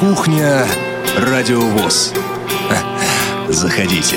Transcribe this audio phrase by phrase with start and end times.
[0.00, 0.66] Кухня
[1.18, 2.14] Радиовоз.
[3.50, 4.16] Заходите.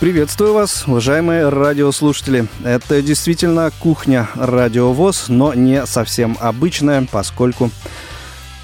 [0.00, 2.46] Приветствую вас, уважаемые радиослушатели.
[2.62, 7.70] Это действительно кухня Радиовоз, но не совсем обычная, поскольку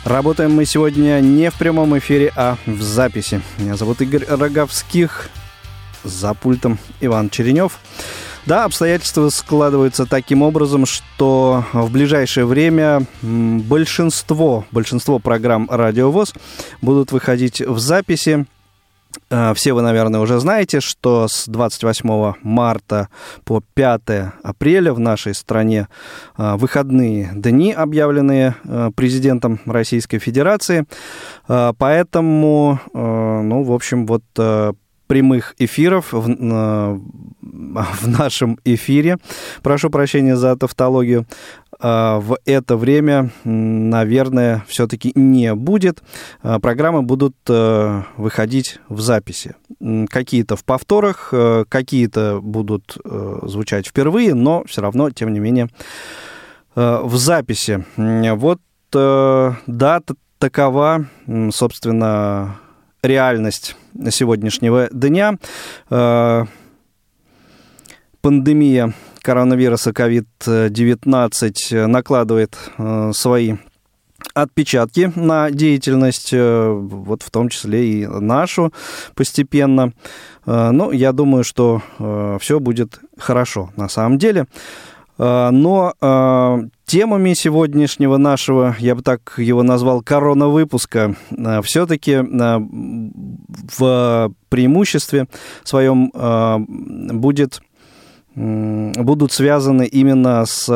[0.04, 3.40] работаем мы сегодня не в прямом эфире, а в записи.
[3.56, 5.30] Меня зовут Игорь Роговских,
[6.04, 7.78] за пультом Иван Черенев.
[8.44, 16.34] Да, обстоятельства складываются таким образом, что в ближайшее время большинство, большинство программ «Радиовоз»
[16.80, 18.46] будут выходить в записи.
[19.30, 23.08] А, все вы, наверное, уже знаете, что с 28 марта
[23.44, 24.00] по 5
[24.42, 25.86] апреля в нашей стране
[26.36, 30.84] а, выходные дни, объявленные а, президентом Российской Федерации.
[31.46, 34.22] Поэтому, ну, в общем, вот
[35.12, 36.26] прямых эфиров в,
[37.42, 39.18] в нашем эфире.
[39.62, 41.26] Прошу прощения за тавтологию.
[41.78, 46.02] А, в это время, наверное, все-таки не будет.
[46.42, 49.54] А, программы будут э, выходить в записи.
[50.08, 55.68] Какие-то в повторах, э, какие-то будут э, звучать впервые, но все равно, тем не менее,
[56.74, 57.84] в записи.
[57.98, 61.06] Вот дата такова,
[61.50, 62.56] собственно,
[63.02, 63.76] реальность
[64.10, 65.36] сегодняшнего дня.
[65.90, 66.44] Э,
[68.20, 73.54] пандемия коронавируса COVID-19 накладывает э, свои
[74.34, 78.72] отпечатки на деятельность, э, вот в том числе и нашу
[79.14, 79.92] постепенно.
[80.44, 81.82] Ну, я думаю, что
[82.40, 84.48] все будет хорошо на самом деле.
[85.16, 85.94] Но
[86.92, 92.58] темами сегодняшнего нашего, я бы так его назвал, корона-выпуска, а, все-таки а,
[93.78, 95.26] в преимуществе
[95.64, 97.62] своем а, будет,
[98.34, 100.68] будут связаны именно с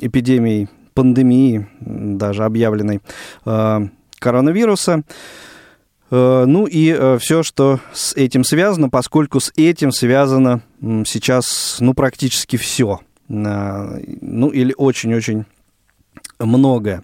[0.00, 3.02] эпидемией, пандемией, даже объявленной
[3.44, 5.02] коронавируса.
[6.10, 13.00] Ну и все, что с этим связано, поскольку с этим связано сейчас ну, практически все–
[13.28, 15.44] ну или очень-очень
[16.38, 17.02] многое.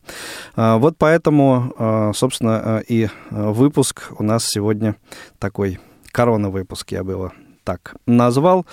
[0.56, 4.96] А, вот поэтому, а, собственно, а, и выпуск у нас сегодня
[5.38, 5.78] такой
[6.12, 7.32] корона-выпуск, я бы его
[7.62, 8.66] так назвал.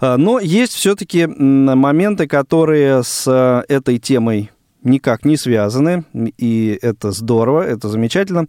[0.00, 3.26] Но есть все-таки моменты, которые с
[3.68, 4.50] этой темой
[4.84, 8.46] никак не связаны, и это здорово, это замечательно.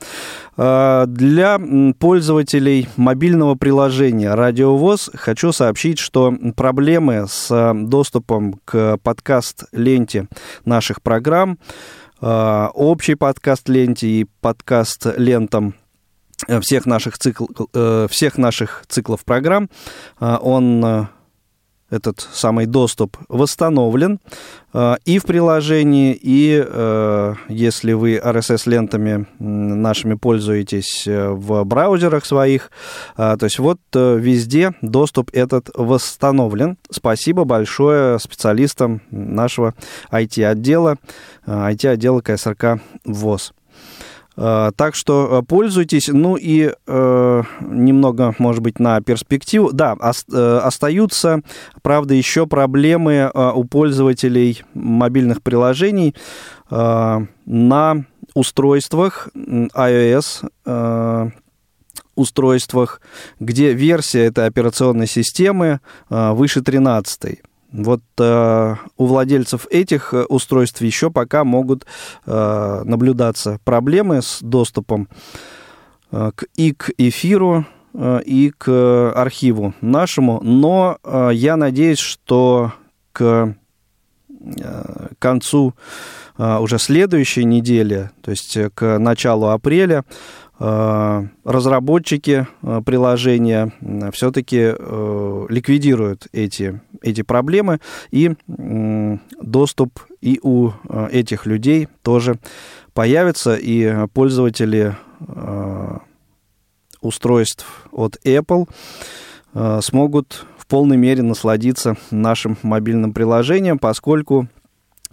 [0.57, 1.59] А, для
[1.99, 10.27] пользователей мобильного приложения «Радиовоз» хочу сообщить, что проблемы с доступом к подкаст-ленте
[10.65, 11.57] наших программ,
[12.21, 15.75] а, общей подкаст-ленте и подкаст-лентам
[16.61, 19.69] всех наших, цикл, э, всех наших циклов программ,
[20.19, 21.07] а, он
[21.89, 24.19] этот самый доступ восстановлен
[24.73, 32.71] э, и в приложении, и э, если вы RSS-лентами нашими пользуетесь э, в браузерах своих,
[33.15, 36.77] то есть вот везде доступ этот восстановлен.
[36.89, 39.73] Спасибо большое специалистам нашего
[40.11, 40.97] IT-отдела,
[41.45, 43.53] IT-отдела КСРК ВОЗ.
[44.37, 46.09] Э, так что э, пользуйтесь.
[46.09, 49.71] Ну и э, немного, может быть, на перспективу.
[49.71, 51.41] Да, э, остаются,
[51.81, 56.15] правда, еще проблемы э, у пользователей мобильных приложений
[56.69, 61.31] на устройствах iOS.
[62.15, 63.01] Устройствах,
[63.39, 65.79] где версия этой операционной системы
[66.09, 67.41] выше 13.
[67.77, 71.85] Вот э, у владельцев этих э, устройств еще пока могут
[72.25, 75.09] э, наблюдаться проблемы с доступом
[76.11, 82.71] э, к, и к эфиру, э, и к архиву нашему, но э, я надеюсь, что
[83.11, 83.55] к
[84.29, 85.73] э, концу
[86.37, 93.73] э, уже следующей недели, то есть к началу апреля, Э, разработчики э, приложения
[94.13, 97.79] все-таки э, ликвидируют эти, эти проблемы,
[98.11, 100.71] и доступ и у
[101.11, 102.39] этих людей тоже
[102.93, 104.95] появится, и пользователи
[107.01, 108.67] устройств от Apple
[109.81, 114.47] смогут в полной мере насладиться нашим мобильным приложением, поскольку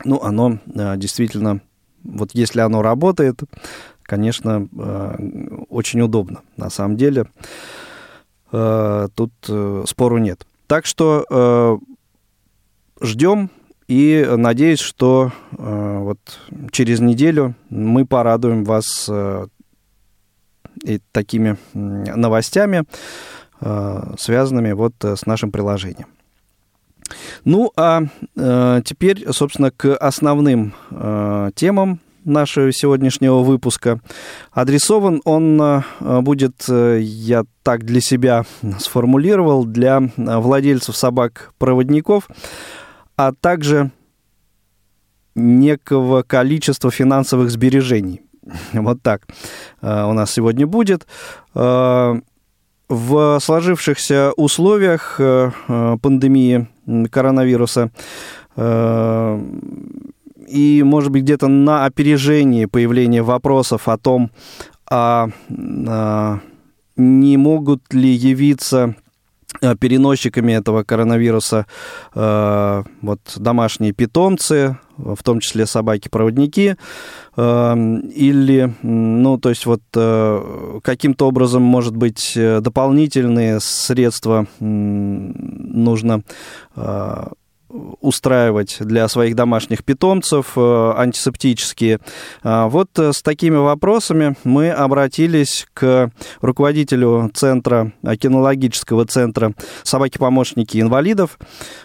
[0.04, 0.58] ну, оно
[0.96, 1.60] действительно,
[2.04, 3.40] вот если оно работает,
[4.12, 5.16] конечно, э,
[5.70, 6.42] очень удобно.
[6.58, 7.24] На самом деле,
[8.52, 10.46] э, тут э, спору нет.
[10.66, 11.80] Так что
[13.00, 13.50] ждем
[13.88, 16.18] и надеюсь, что вот
[16.70, 19.10] через неделю мы порадуем вас
[20.84, 22.84] и такими новостями,
[24.18, 26.06] связанными вот с нашим приложением.
[27.44, 28.02] Ну, а
[28.84, 30.72] теперь, собственно, к основным
[31.54, 34.00] темам нашего сегодняшнего выпуска.
[34.52, 35.82] Адресован он э,
[36.20, 38.44] будет, э, я так для себя
[38.78, 42.28] сформулировал, для владельцев собак-проводников,
[43.16, 43.90] а также
[45.34, 48.22] некого количества финансовых сбережений.
[48.72, 49.26] Вот так
[49.80, 51.06] э, у нас сегодня будет.
[51.54, 52.20] В
[53.40, 56.68] сложившихся условиях пандемии
[57.10, 57.90] коронавируса
[60.48, 64.30] и, может быть, где-то на опережении появления вопросов о том,
[64.90, 65.28] а,
[65.86, 66.40] а
[66.96, 68.94] не могут ли явиться
[69.60, 71.66] а, переносчиками этого коронавируса
[72.14, 76.76] э, вот домашние питомцы, в том числе собаки-проводники,
[77.36, 77.74] э,
[78.14, 86.22] или, ну, то есть вот э, каким-то образом, может быть, дополнительные средства нужно
[88.00, 91.98] устраивать для своих домашних питомцев э, антисептические.
[92.42, 96.10] А вот э, с такими вопросами мы обратились к
[96.40, 99.52] руководителю центра, кинологического центра
[99.82, 101.38] «Собаки-помощники инвалидов»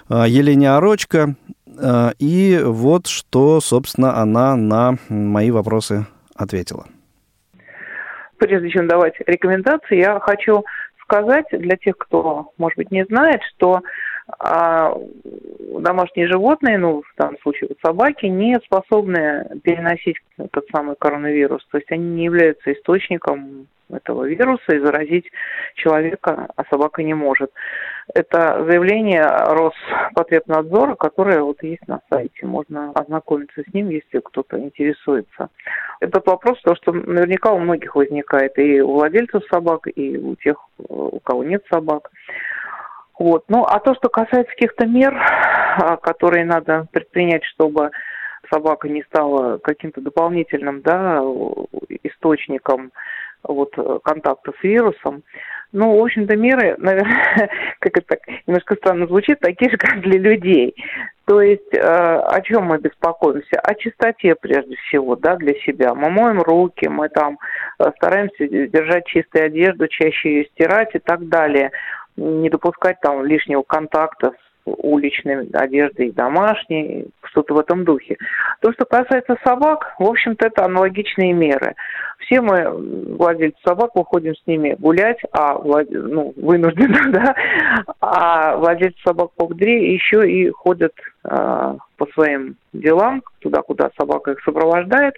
[0.09, 1.35] э, Елене Орочко.
[2.17, 6.87] И вот что, собственно, она на мои вопросы ответила.
[8.39, 10.63] Прежде чем давать рекомендации, я хочу
[11.03, 13.81] сказать для тех, кто, может быть, не знает, что
[14.39, 14.93] а
[15.79, 21.65] домашние животные, ну, в данном случае вот собаки, не способны переносить этот самый коронавирус.
[21.71, 25.31] То есть они не являются источником этого вируса и заразить
[25.75, 27.51] человека, а собака не может.
[28.13, 32.45] Это заявление Роспотребнадзора, которое вот есть на сайте.
[32.45, 35.49] Можно ознакомиться с ним, если кто-то интересуется.
[35.99, 40.57] Этот вопрос, то, что наверняка у многих возникает и у владельцев собак, и у тех,
[40.77, 42.11] у кого нет собак.
[43.19, 43.45] Вот.
[43.47, 47.91] Ну, а то, что касается каких-то мер, а, которые надо предпринять, чтобы
[48.51, 51.21] собака не стала каким-то дополнительным да,
[52.03, 52.91] источником
[53.43, 53.73] вот,
[54.03, 55.23] контакта с вирусом.
[55.73, 57.49] Ну, в общем-то, меры, наверное,
[57.79, 60.75] как это так, немножко странно звучит, такие же, как для людей.
[61.25, 63.59] То есть э, о чем мы беспокоимся?
[63.61, 65.93] О чистоте прежде всего, да, для себя.
[65.93, 67.37] Мы моем руки, мы там
[67.79, 71.71] э, стараемся держать чистую одежду, чаще ее стирать и так далее
[72.17, 78.17] не допускать там лишнего контакта с уличной одеждой, домашней, что-то в этом духе.
[78.61, 81.75] То, что касается собак, в общем-то, это аналогичные меры.
[82.19, 85.57] Все мы, владельцы собак, выходим с ними гулять, а
[85.89, 87.35] ну, вынуждены, да,
[88.01, 90.93] а владельцы собак по поводыре еще и ходят
[91.23, 95.15] э, по своим делам, туда, куда собака их сопровождает.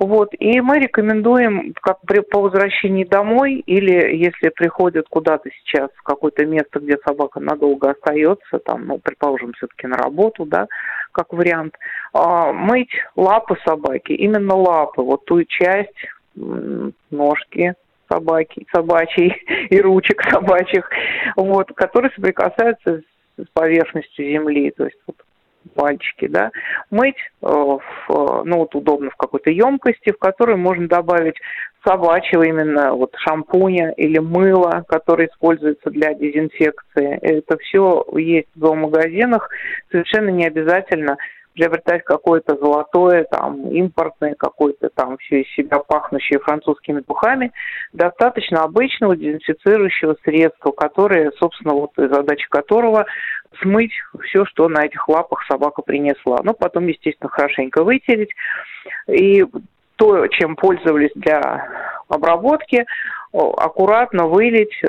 [0.00, 6.02] Вот, и мы рекомендуем, как при, по возвращении домой, или если приходят куда-то сейчас в
[6.02, 10.68] какое-то место, где собака надолго остается, там, ну, предположим, все-таки на работу, да,
[11.12, 11.74] как вариант,
[12.14, 15.94] э, мыть лапы собаки, именно лапы, вот ту часть,
[17.10, 17.74] ножки,
[18.10, 19.34] собаки, собачьей
[19.68, 20.88] и ручек собачьих,
[21.36, 23.02] вот, которые соприкасаются
[23.36, 25.16] с поверхностью земли, то есть вот
[25.74, 26.50] пальчики, да,
[26.90, 31.36] мыть, э, в, ну вот удобно в какой-то емкости, в которую можно добавить
[31.86, 37.18] собачьего именно вот шампуня или мыла, которое используется для дезинфекции.
[37.22, 39.48] Это все есть в зоомагазинах,
[39.90, 41.16] совершенно не обязательно
[41.54, 47.52] приобретать какое-то золотое, там, импортное, какое-то там все из себя пахнущее французскими духами,
[47.92, 53.06] достаточно обычного дезинфицирующего средства, которое, собственно, вот задача которого
[53.60, 53.92] смыть
[54.22, 56.38] все, что на этих лапах собака принесла.
[56.42, 58.30] Ну, потом, естественно, хорошенько вытереть.
[59.08, 59.44] И
[59.96, 61.68] то, чем пользовались для
[62.08, 62.86] обработки,
[63.32, 64.82] аккуратно вылить,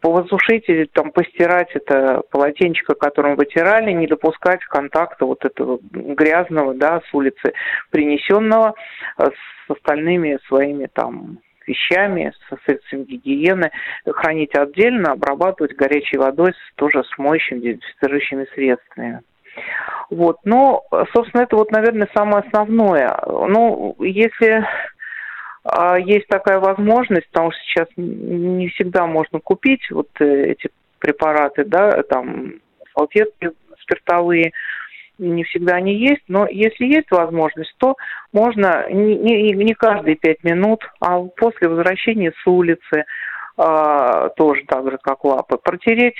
[0.00, 7.00] повысушить или там постирать это полотенчико, которым вытирали, не допускать контакта вот этого грязного, да,
[7.08, 7.52] с улицы
[7.90, 8.74] принесенного
[9.18, 13.70] э, с остальными своими там вещами, со средствами гигиены,
[14.06, 19.20] хранить отдельно, обрабатывать горячей водой, тоже с моющими, дезинфицирующими средствами.
[20.10, 23.14] Вот, но, собственно, это вот, наверное, самое основное.
[23.26, 24.64] Ну, если
[25.98, 32.02] есть такая возможность, потому что сейчас не всегда можно купить вот э, эти препараты, да,
[32.04, 32.54] там
[32.94, 34.52] салфетки спиртовые,
[35.18, 37.96] не всегда они есть, но если есть возможность, то
[38.32, 43.04] можно не, не, не каждые пять минут, а после возвращения с улицы,
[43.56, 46.16] э, тоже так же, как лапы, протереть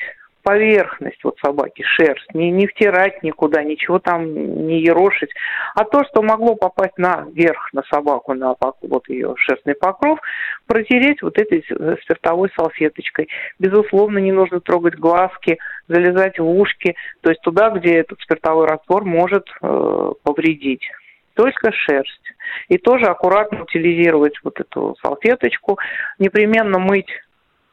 [0.48, 5.28] поверхность вот собаки, шерсть, не, не втирать никуда, ничего там не ерошить,
[5.74, 10.18] а то, что могло попасть наверх на собаку, на вот ее шерстный покров,
[10.66, 11.62] протереть вот этой
[12.02, 13.28] спиртовой салфеточкой.
[13.58, 19.04] Безусловно, не нужно трогать глазки, залезать в ушки, то есть туда, где этот спиртовой раствор
[19.04, 20.90] может э, повредить
[21.34, 22.32] только шерсть.
[22.68, 25.78] И тоже аккуратно утилизировать вот эту салфеточку,
[26.18, 27.10] непременно мыть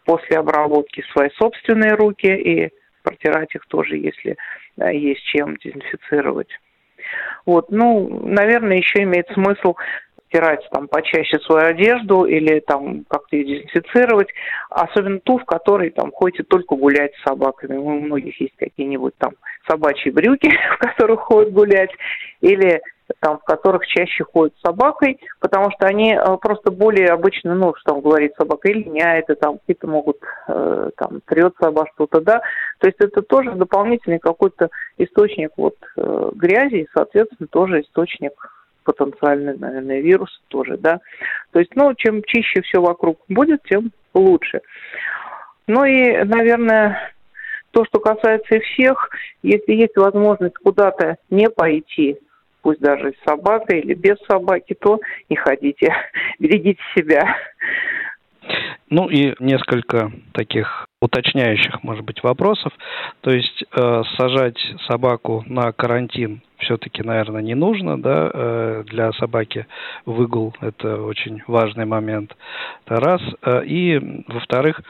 [0.06, 2.70] после обработки свои собственные руки и
[3.04, 4.38] протирать их тоже, если
[4.78, 6.50] есть чем дезинфицировать.
[7.46, 9.76] Вот, ну, наверное, еще имеет смысл
[10.28, 14.30] стирать там почаще свою одежду или там как-то ее дезинфицировать,
[14.70, 17.78] особенно ту, в которой там ходите только гулять с собаками.
[17.78, 19.34] У многих есть какие-нибудь там
[19.68, 21.92] собачьи брюки, в которых ходят гулять,
[22.42, 22.82] или
[23.20, 27.74] там, в которых чаще ходят с собакой, потому что они э, просто более обычно, ну,
[27.76, 32.42] что там говорит собака, линяет, и там какие-то могут, э, там, трется обо что-то, да.
[32.80, 38.34] То есть это тоже дополнительный какой-то источник вот э, грязи, и, соответственно, тоже источник
[38.84, 41.00] потенциальный, наверное, вирус тоже, да.
[41.52, 44.62] То есть, ну, чем чище все вокруг будет, тем лучше.
[45.68, 47.12] Ну и, наверное,
[47.72, 49.10] то, что касается и всех,
[49.44, 52.18] если есть возможность куда-то не пойти,
[52.66, 55.94] пусть даже с собакой или без собаки, то не ходите,
[56.40, 57.36] берегите себя.
[58.90, 62.74] Ну и несколько таких уточняющих, может быть, вопросов.
[63.22, 64.58] То есть э, сажать
[64.88, 69.68] собаку на карантин все-таки, наверное, не нужно, да, э, для собаки
[70.08, 72.36] выгул– это очень важный момент.
[72.86, 73.22] Это раз.
[73.44, 74.82] Э, и, во-вторых,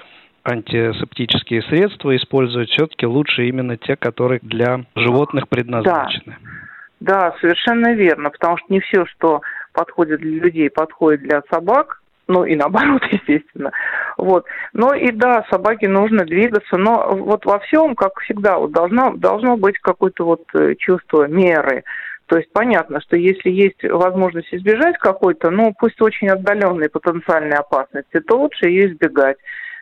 [0.45, 6.37] антисептические средства использовать все-таки лучше именно те, которые для животных предназначены.
[6.41, 6.65] Да.
[6.99, 9.41] Да, совершенно верно, потому что не все, что
[9.73, 13.71] подходит для людей, подходит для собак, ну и наоборот, естественно.
[14.17, 14.45] Вот.
[14.73, 19.57] Но и да, собаке нужно двигаться, но вот во всем, как всегда, вот должно, должно
[19.57, 21.83] быть какое-то вот э, чувство меры.
[22.27, 28.19] То есть понятно, что если есть возможность избежать какой-то, ну пусть очень отдаленной потенциальной опасности,
[28.19, 29.37] то лучше ее избегать.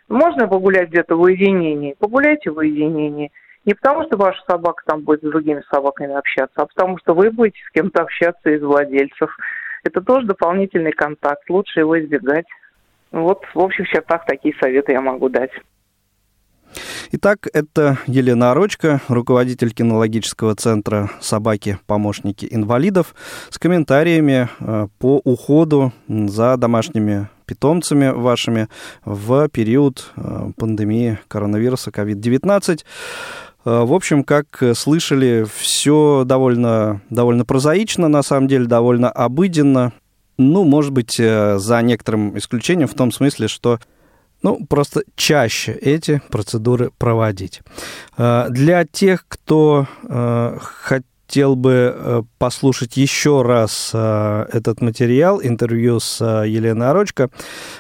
[0.10, 3.32] Можно погулять где-то в уединении, погуляйте в уединении–
[3.66, 7.32] не потому, что ваша собака там будет с другими собаками общаться, а потому что вы
[7.32, 9.36] будете с кем-то общаться из владельцев.
[9.84, 12.46] Это тоже дополнительный контакт, лучше его избегать.
[13.12, 15.52] Вот в общих чертах такие советы я могу дать.
[17.12, 23.14] Итак, это Елена Орочка, руководитель кинологического центра «Собаки-помощники инвалидов»
[23.52, 28.68] с комментариями э, по уходу за домашними питомцами вашими
[29.06, 32.80] в период э, пандемии коронавируса COVID-19.
[33.66, 39.94] Э, в общем, как слышали, все довольно, довольно прозаично, на самом деле, довольно обыденно.
[40.38, 43.80] Ну, может быть, э, за некоторым исключением в том смысле, что
[44.42, 47.62] ну, просто чаще эти процедуры проводить.
[48.18, 49.88] Э, для тех, кто
[50.60, 57.30] хотел бы послушать еще раз этот материал, интервью с Еленой Орочко,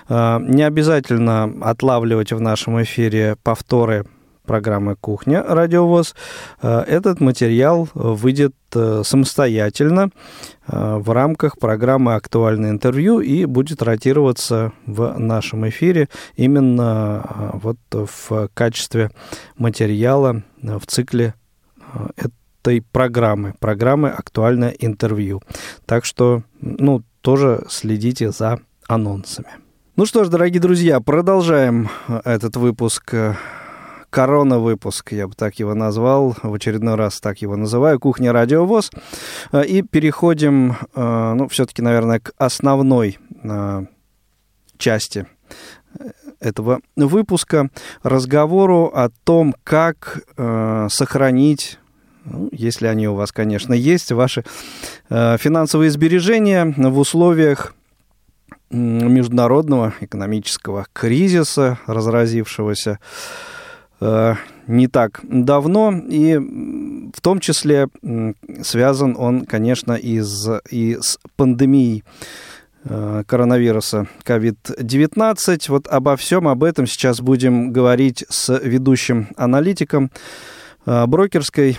[0.09, 4.05] не обязательно отлавливать в нашем эфире повторы
[4.45, 5.43] программы «Кухня.
[5.43, 6.15] Радиовоз».
[6.61, 10.09] Э, этот материал выйдет э, самостоятельно
[10.67, 18.49] э, в рамках программы «Актуальное интервью» и будет ротироваться в нашем эфире именно вот в
[18.53, 19.11] качестве
[19.57, 21.35] материала в цикле
[22.15, 25.41] этой программы, программы «Актуальное интервью».
[25.85, 29.49] Так что, ну, тоже следите за анонсами.
[29.95, 31.87] Ну что ж, дорогие друзья, продолжаем
[32.25, 33.13] этот выпуск
[34.13, 38.91] корона-выпуск, я бы так его назвал, в очередной раз так его называю, «Кухня Радиовоз».
[39.51, 43.85] Э, и переходим, э, ну, все-таки, наверное, к основной э,
[44.77, 45.25] части
[46.39, 47.69] этого выпуска,
[48.03, 50.23] разговору о том, как
[50.89, 51.79] сохранить
[52.25, 54.43] ну, если они у вас, конечно, есть, ваши
[55.09, 57.75] финансовые сбережения в условиях
[58.71, 62.99] международного экономического кризиса, разразившегося
[64.67, 67.87] не так давно, и в том числе
[68.61, 72.03] связан он, конечно, и с, и с пандемией
[72.85, 75.65] э, коронавируса COVID-19.
[75.69, 80.11] Вот обо всем об этом сейчас будем говорить с ведущим аналитиком
[80.85, 81.77] э, брокерской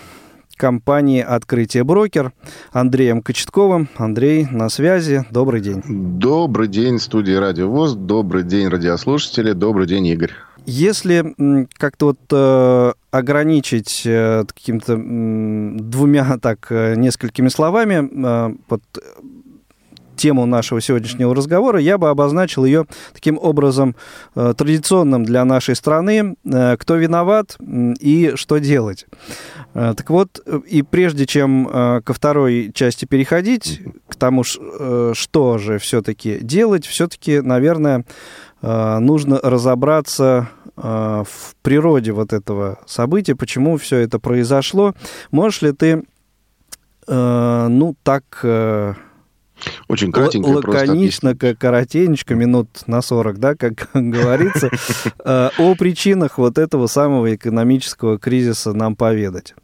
[0.57, 2.33] компании «Открытие брокер»
[2.73, 3.89] Андреем Кочетковым.
[3.97, 5.25] Андрей, на связи.
[5.31, 5.83] Добрый день.
[5.87, 7.95] Добрый день, студия «Радио ВОЗ».
[7.95, 9.53] Добрый день, радиослушатели.
[9.53, 10.33] Добрый день, Игорь.
[10.67, 11.35] Если
[11.77, 18.83] как-то вот э, ограничить э, каким-то э, двумя, так, э, несколькими словами, э, вот
[20.17, 23.95] тему нашего сегодняшнего разговора, я бы обозначил ее таким образом
[24.35, 26.37] э, традиционным для нашей страны.
[26.45, 27.57] Э, кто виноват
[28.01, 29.07] и что делать?
[29.75, 31.69] Э, так вот, и прежде чем
[32.05, 38.05] ко второй части переходить, к тому, что же все-таки делать, все-таки, наверное,
[39.01, 44.95] нужно разобраться в природе вот этого события, почему все это произошло.
[45.31, 46.03] Можешь ли ты,
[47.07, 48.25] ну, так
[49.89, 54.71] очень кратенько Л- Лаконично, как коротенечко, минут на 40, да, как говорится,
[55.25, 59.55] э, о причинах вот этого самого экономического кризиса нам поведать.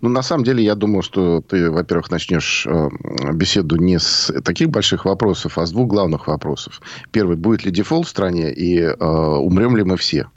[0.00, 2.88] Ну, на самом деле, я думаю, что ты, во-первых, начнешь э,
[3.32, 6.80] беседу не с таких больших вопросов, а с двух главных вопросов.
[7.10, 10.28] Первый, будет ли дефолт в стране и э, умрем ли мы все?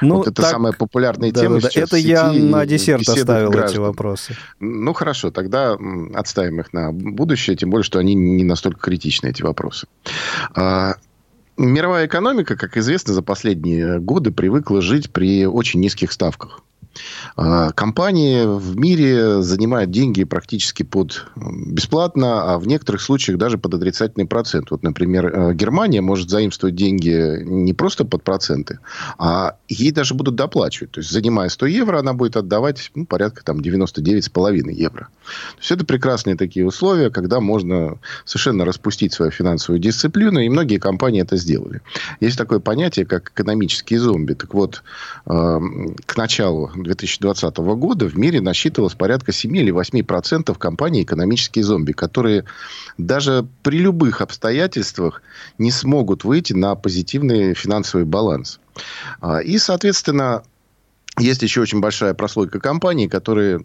[0.00, 0.50] Ну, вот это так...
[0.50, 1.88] самая популярная да, тема да, сейчас.
[1.88, 3.70] Это я на десерт оставил граждан.
[3.70, 4.36] эти вопросы.
[4.60, 5.76] Ну, хорошо, тогда
[6.14, 9.86] отставим их на будущее, тем более, что они не настолько критичны, эти вопросы.
[10.54, 10.96] А,
[11.56, 16.60] мировая экономика, как известно, за последние годы привыкла жить при очень низких ставках.
[17.36, 23.74] А, компании в мире занимают деньги практически под бесплатно, а в некоторых случаях даже под
[23.74, 24.70] отрицательный процент.
[24.70, 28.78] Вот, например, э, Германия может заимствовать деньги не просто под проценты,
[29.18, 30.92] а ей даже будут доплачивать.
[30.92, 35.08] То есть, занимая 100 евро, она будет отдавать ну, порядка там, 99,5 евро.
[35.24, 40.78] То есть, это прекрасные такие условия, когда можно совершенно распустить свою финансовую дисциплину, и многие
[40.78, 41.80] компании это сделали.
[42.20, 44.34] Есть такое понятие, как экономические зомби.
[44.34, 44.82] Так вот,
[45.26, 45.60] э,
[46.06, 51.92] к началу 2020 года в мире насчитывалось порядка 7 или 8 процентов компаний экономические зомби,
[51.92, 52.44] которые
[52.98, 55.22] даже при любых обстоятельствах
[55.58, 58.60] не смогут выйти на позитивный финансовый баланс.
[59.20, 60.42] А, и, соответственно,
[61.18, 63.64] есть еще очень большая прослойка компаний, которые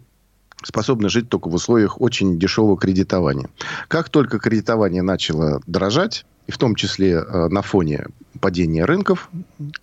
[0.64, 3.48] способны жить только в условиях очень дешевого кредитования.
[3.88, 8.06] Как только кредитование начало дорожать, и в том числе э, на фоне
[8.40, 9.30] падения рынков,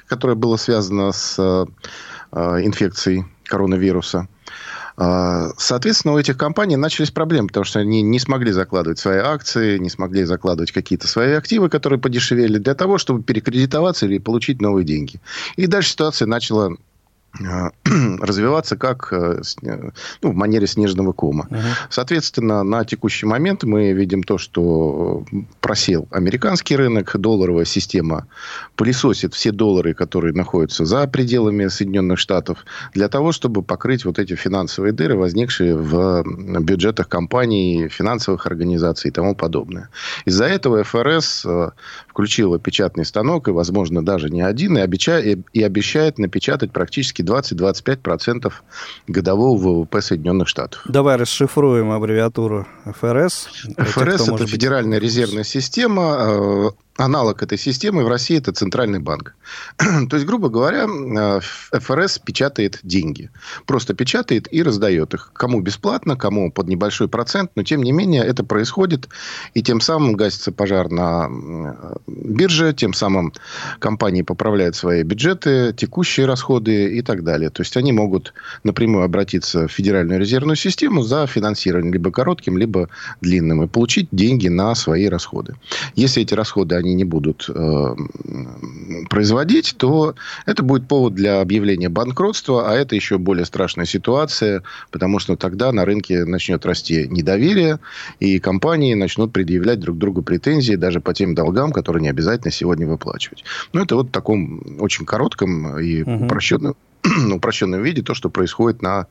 [0.07, 1.67] которое было связано с
[2.31, 4.27] э, инфекцией коронавируса.
[4.97, 9.77] Э, соответственно, у этих компаний начались проблемы, потому что они не смогли закладывать свои акции,
[9.77, 14.85] не смогли закладывать какие-то свои активы, которые подешевели, для того, чтобы перекредитоваться или получить новые
[14.85, 15.21] деньги.
[15.55, 16.75] И дальше ситуация начала
[18.19, 19.89] развиваться как э, э,
[20.21, 21.47] ну, в манере снежного кома.
[21.49, 21.61] Uh-huh.
[21.89, 25.23] Соответственно, на текущий момент мы видим то, что
[25.61, 28.27] просел американский рынок, долларовая система
[28.75, 34.35] пылесосит все доллары, которые находятся за пределами Соединенных Штатов, для того, чтобы покрыть вот эти
[34.35, 36.23] финансовые дыры, возникшие в
[36.61, 39.89] бюджетах компаний, финансовых организаций и тому подобное.
[40.25, 41.45] Из-за этого ФРС
[42.07, 47.23] включила печатный станок, и, возможно, даже не один, и обещает, и обещает напечатать практически практически
[47.23, 48.51] 20-25%
[49.07, 50.81] годового ВВП Соединенных Штатов.
[50.85, 53.47] Давай расшифруем аббревиатуру ФРС.
[53.77, 56.69] ФРС– это Федеральная резервная система, э,
[56.99, 59.35] аналог этой системы в России это центральный банк.
[59.77, 61.39] То есть, грубо говоря, э,
[61.71, 63.29] ФРС печатает деньги.
[63.65, 65.31] Просто печатает и раздает их.
[65.33, 67.51] Кому бесплатно, кому под небольшой процент.
[67.55, 69.07] Но, тем не менее, это происходит.
[69.53, 72.73] И тем самым гасится пожар на э, бирже.
[72.73, 73.33] Тем самым
[73.79, 77.49] компании поправляют свои бюджеты, текущие расходы и так далее.
[77.49, 78.33] То есть, они могут
[78.63, 82.89] напрямую обратиться в Федеральную резервную систему за финансирование либо коротким, либо
[83.21, 83.63] длинным.
[83.63, 85.55] И получить деньги на свои расходы.
[85.95, 87.95] Если эти расходы они они не будут э,
[89.09, 95.19] производить, то это будет повод для объявления банкротства, а это еще более страшная ситуация, потому
[95.19, 97.79] что тогда на рынке начнет расти недоверие,
[98.19, 102.87] и компании начнут предъявлять друг другу претензии даже по тем долгам, которые не обязательно сегодня
[102.87, 103.43] выплачивать.
[103.73, 106.25] Ну, это вот в таком очень коротком и угу.
[106.25, 106.75] упрощенном
[107.33, 109.07] упрощенном виде то, что происходит на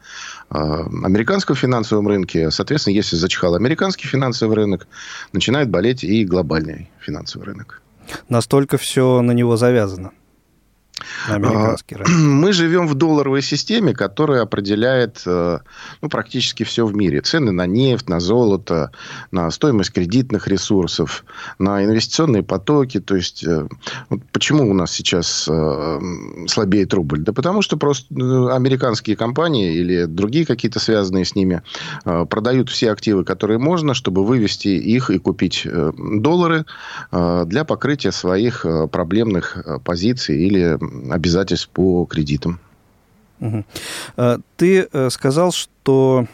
[0.50, 2.50] э, американском финансовом рынке.
[2.50, 4.86] Соответственно, если зачихал американский финансовый рынок,
[5.32, 7.82] начинает болеть и глобальный финансовый рынок.
[8.28, 10.12] Настолько все на него завязано?
[12.08, 15.58] Мы живем в долларовой системе, которая определяет э,
[16.00, 17.20] ну, практически все в мире.
[17.20, 18.90] Цены на нефть, на золото,
[19.30, 21.24] на стоимость кредитных ресурсов,
[21.58, 23.00] на инвестиционные потоки.
[23.00, 23.66] То есть, э,
[24.10, 26.00] вот почему у нас сейчас э,
[26.46, 27.20] слабеет рубль?
[27.20, 28.06] Да потому что просто
[28.54, 31.62] американские компании или другие какие-то связанные с ними
[32.04, 36.64] продают все активы, которые можно, чтобы вывести их и купить доллары
[37.10, 40.78] для покрытия своих проблемных позиций или
[41.10, 42.60] обязательств по кредитам.
[43.40, 43.64] Угу.
[44.56, 46.26] Ты э, сказал, что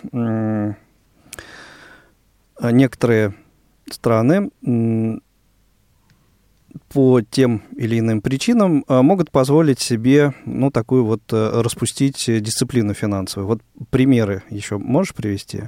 [2.61, 3.35] некоторые
[3.91, 4.51] страны
[6.89, 13.47] по тем или иным причинам э, могут позволить себе, ну, такую вот распустить дисциплину финансовую.
[13.47, 15.65] Вот примеры еще можешь привести?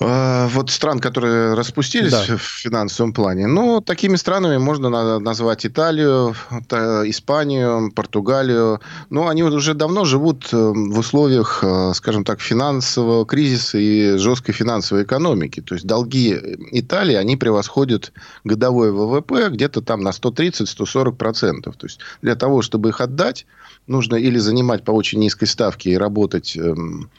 [0.00, 2.36] А, вот стран, которые распустились да.
[2.36, 3.48] в финансовом плане.
[3.48, 6.36] Ну, такими странами можно назвать Италию,
[6.70, 8.80] Испанию, Португалию.
[9.10, 14.54] Но они уже давно живут э, в условиях, э, скажем так, финансового кризиса и жесткой
[14.54, 15.60] финансовой экономики.
[15.60, 16.36] То есть долги
[16.70, 18.12] Италии, они превосходят
[18.44, 21.62] годовой ВВП где-то там на 130-140%.
[21.62, 23.46] То есть для того, чтобы их отдать,
[23.88, 27.10] нужно или занимать по очень низкой ставке и работать эм,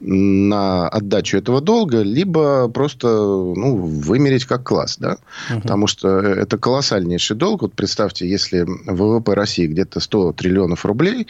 [0.00, 4.96] на отдачу этого долга, либо просто ну, вымереть как класс.
[4.98, 5.18] Да?
[5.50, 5.60] Угу.
[5.62, 7.62] Потому что это колоссальнейший долг.
[7.62, 11.28] Вот представьте, если ВВП России где-то 100 триллионов рублей,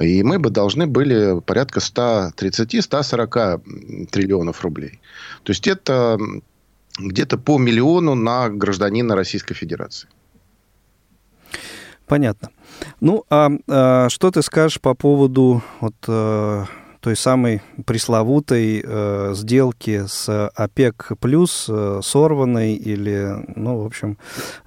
[0.00, 5.00] и мы бы должны были порядка 130-140 триллионов рублей.
[5.42, 6.18] То есть это
[6.98, 10.08] где-то по миллиону на гражданина Российской Федерации.
[12.06, 12.50] Понятно.
[13.00, 16.64] Ну, а, а что ты скажешь по поводу вот, э,
[17.06, 24.18] той самой пресловутой э, сделки с ОПЕК плюс, э, сорванной или, ну, в общем,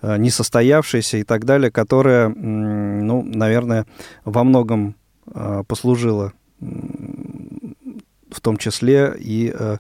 [0.02, 3.86] э, несостоявшейся и так далее, которая, ну, наверное,
[4.24, 4.96] во многом
[5.36, 9.78] э, послужила в том числе и э,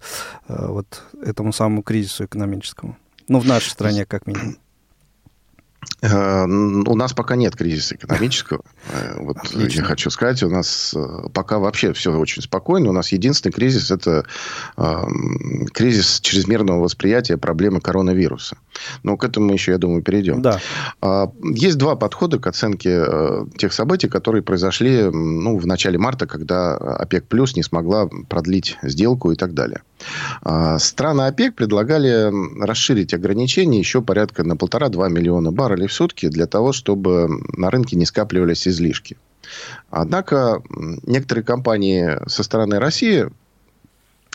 [0.49, 2.97] э, вот этому самому кризису экономическому.
[3.29, 4.57] Ну, в нашей стране, как минимум.
[6.01, 8.61] Э, у нас пока нет кризиса экономического.
[8.91, 9.81] Э, вот Отлично.
[9.81, 12.89] я хочу сказать, у нас э, пока вообще все очень спокойно.
[12.89, 14.25] У нас единственный кризис– это
[15.73, 18.57] кризис чрезмерного восприятия проблемы коронавируса.
[19.03, 20.41] Но к этому мы еще, я думаю, перейдем.
[20.41, 20.59] Да.
[21.01, 23.05] А, есть два подхода к оценке
[23.57, 29.31] тех событий, которые произошли ну, в начале марта, когда ОПЕК плюс не смогла продлить сделку
[29.31, 29.81] и так далее.
[30.41, 32.31] А, страны ОПЕК предлагали
[32.63, 37.95] расширить ограничения еще порядка на полтора-два миллиона баррелей в сутки для того, чтобы на рынке
[37.95, 39.17] не скапливались излишки.
[39.89, 40.61] Однако
[41.03, 43.29] некоторые компании со стороны России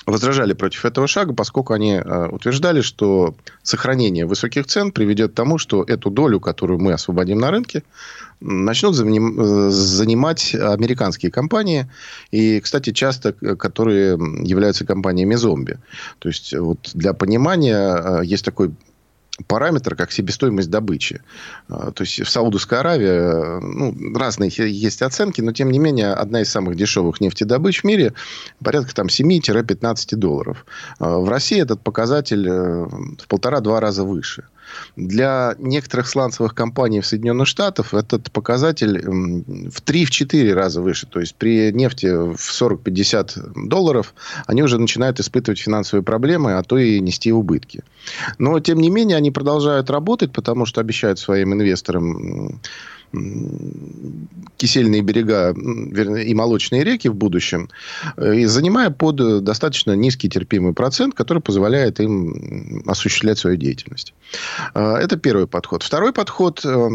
[0.07, 5.57] возражали против этого шага, поскольку они э, утверждали, что сохранение высоких цен приведет к тому,
[5.59, 7.83] что эту долю, которую мы освободим на рынке,
[8.41, 11.91] начнут э, занимать американские компании.
[12.31, 15.79] И, кстати, часто которые являются компаниями зомби.
[16.19, 18.73] То есть, вот для понимания, э, есть такой
[19.47, 21.21] параметр, как себестоимость добычи.
[21.69, 26.43] А, то есть в Саудовской Аравии ну, разные есть оценки, но тем не менее одна
[26.43, 28.15] из самых дешевых нефтедобыч в мире
[28.63, 30.65] порядка там 7-15 долларов.
[30.99, 34.45] В России этот показатель э, в полтора-два раза выше.
[34.97, 41.07] Для некоторых сланцевых компаний в Соединенных Штатах этот показатель в 3-4 раза выше.
[41.07, 44.15] То есть при нефти в 40-50 долларов
[44.47, 47.83] они уже начинают испытывать финансовые проблемы, а то и нести убытки.
[48.39, 52.61] Но, тем не менее, они продолжают работать, потому что обещают своим инвесторам
[54.57, 57.69] кисельные берега и молочные реки в будущем,
[58.17, 64.15] э, и занимая под достаточно низкий терпимый процент, который позволяет им осуществлять свою деятельность.
[64.75, 65.83] Э, это первый подход.
[65.83, 66.89] Второй подход э,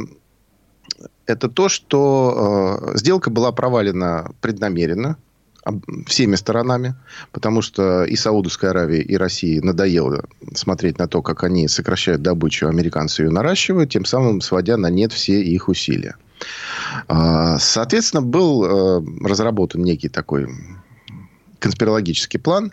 [1.25, 5.17] это то, что сделка была провалена преднамеренно,
[6.07, 6.95] всеми сторонами,
[7.31, 12.67] потому что и Саудовской Аравии, и России надоело смотреть на то, как они сокращают добычу,
[12.67, 16.15] американцы ее наращивают, тем самым сводя на нет все их усилия.
[17.07, 20.47] А, соответственно, был э, разработан некий такой
[21.59, 22.71] конспирологический план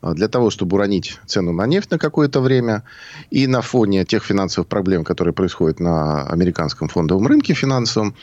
[0.00, 2.84] а, для того, чтобы уронить цену на нефть на какое-то время.
[3.30, 8.14] И на фоне тех финансовых проблем, которые происходят на американском фондовом рынке финансовом,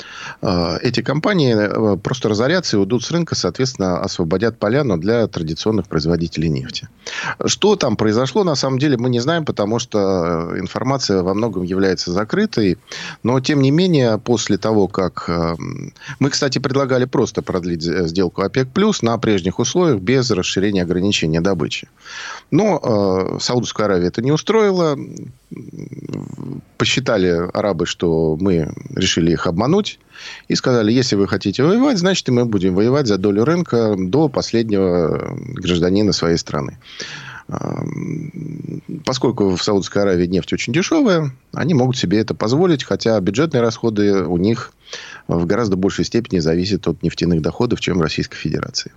[0.42, 5.88] а, эти компании э, просто разорятся и уйдут с рынка, соответственно, освободят поляну для традиционных
[5.88, 6.88] производителей нефти.
[7.46, 12.12] Что там произошло, на самом деле, мы не знаем, потому что информация во многом является
[12.12, 12.78] закрытой.
[13.24, 15.26] Но, тем не менее, после того, как...
[15.28, 15.56] Э,
[16.20, 18.70] мы, кстати, предлагали просто продлить сделку ОПЕК+,
[19.02, 21.90] на прежних условиях, без расширения ограничения добычи.
[22.52, 24.98] Но э, Саудовскую Аравию это не устроило.
[26.78, 30.00] Посчитали арабы, что мы решили их обмануть.
[30.48, 35.36] И сказали, если вы хотите воевать, значит, мы будем воевать за долю рынка до последнего
[35.38, 36.78] гражданина своей страны.
[39.06, 44.24] Поскольку в Саудовской Аравии нефть очень дешевая, они могут себе это позволить, хотя бюджетные расходы
[44.24, 44.72] у них
[45.28, 48.92] в гораздо большей степени зависят от нефтяных доходов, чем в Российской Федерации.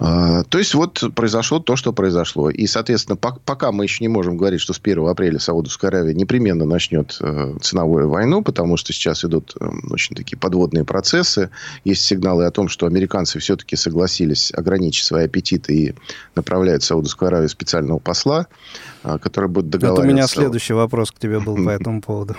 [0.00, 2.50] А, то есть, вот произошло то, что произошло.
[2.50, 6.64] И, соответственно, пока мы еще не можем говорить, что с 1 апреля Саудовская Аравия непременно
[6.64, 11.50] начнет э, ценовую войну, потому что сейчас идут э, очень такие подводные процессы.
[11.84, 15.94] Есть сигналы о том, что американцы все-таки согласились ограничить свои аппетиты и
[16.36, 18.46] направляют в Саудовскую Аравию специального посла,
[19.02, 20.02] э, который будет договариваться...
[20.02, 22.36] Вот у меня следующий вопрос к тебе был по этому поводу.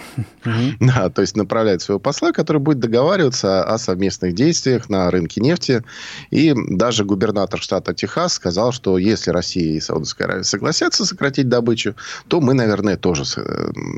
[0.80, 5.84] Да, то есть направляет своего посла, который будет договариваться о совместных действиях на рынке нефти.
[6.30, 11.96] И даже губернатор штата Техас сказал, что если Россия и Саудовская Аравия согласятся сократить добычу,
[12.28, 13.24] то мы, наверное, тоже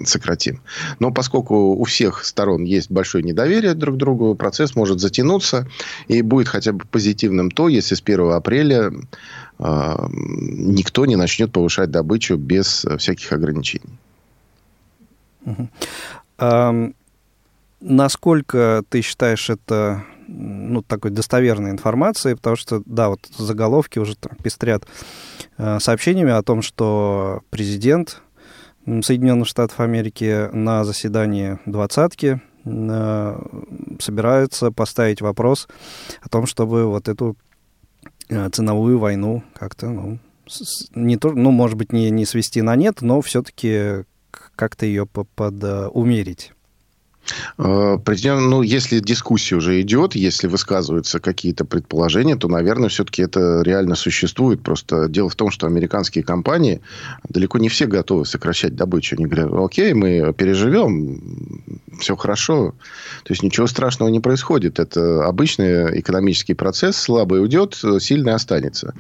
[0.06, 0.62] сократим.
[1.00, 5.67] Но поскольку у всех сторон есть большое недоверие друг к другу, процесс может затянуться
[6.08, 8.91] и будет хотя бы позитивным то, если с 1 апреля
[9.60, 13.97] э, никто не начнет повышать добычу без всяких ограничений.
[15.45, 15.69] Угу.
[16.38, 16.91] А,
[17.82, 24.38] насколько ты считаешь это ну, такой достоверной информацией, потому что, да, вот заголовки уже там
[24.41, 24.86] пестрят
[25.58, 28.22] э, сообщениями о том, что президент
[28.86, 33.41] Соединенных Штатов Америки на заседании двадцатки э,
[34.00, 35.67] собирается поставить вопрос
[36.22, 37.36] о том, чтобы вот эту
[38.30, 40.20] э, ценовую войну как-то, ну,
[40.96, 44.06] не то, ну, может быть, не, не свести на нет, но все-таки
[44.56, 45.63] как-то ее под, под
[45.94, 46.54] умерить.
[47.58, 53.62] Э, президент, ну, если дискуссия уже идет, если высказываются какие-то предположения, то, наверное, все-таки это
[53.62, 54.62] реально существует.
[54.62, 56.82] Просто дело в том, что американские компании
[57.30, 59.16] далеко не все готовы сокращать добычу.
[59.16, 62.74] Они говорят, окей, мы переживем, все хорошо.
[63.24, 64.80] То есть, ничего страшного не происходит.
[64.80, 66.98] Это обычный экономический процесс.
[66.98, 68.94] Слабый уйдет, сильный останется.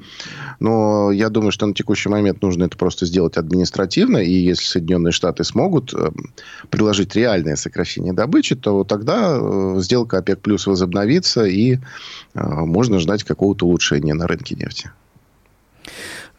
[0.59, 4.17] Но я думаю, что на текущий момент нужно это просто сделать административно.
[4.17, 6.11] И если Соединенные Штаты смогут э,
[6.69, 11.79] предложить реальное сокращение добычи, то тогда э, сделка ОПЕК плюс возобновится, и э,
[12.33, 14.91] можно ждать какого-то улучшения на рынке нефти.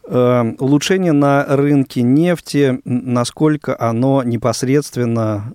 [0.06, 5.54] Э, улучшение на рынке нефти, насколько оно непосредственно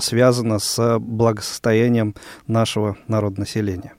[0.00, 2.14] связано с благосостоянием
[2.46, 3.94] нашего народонаселения?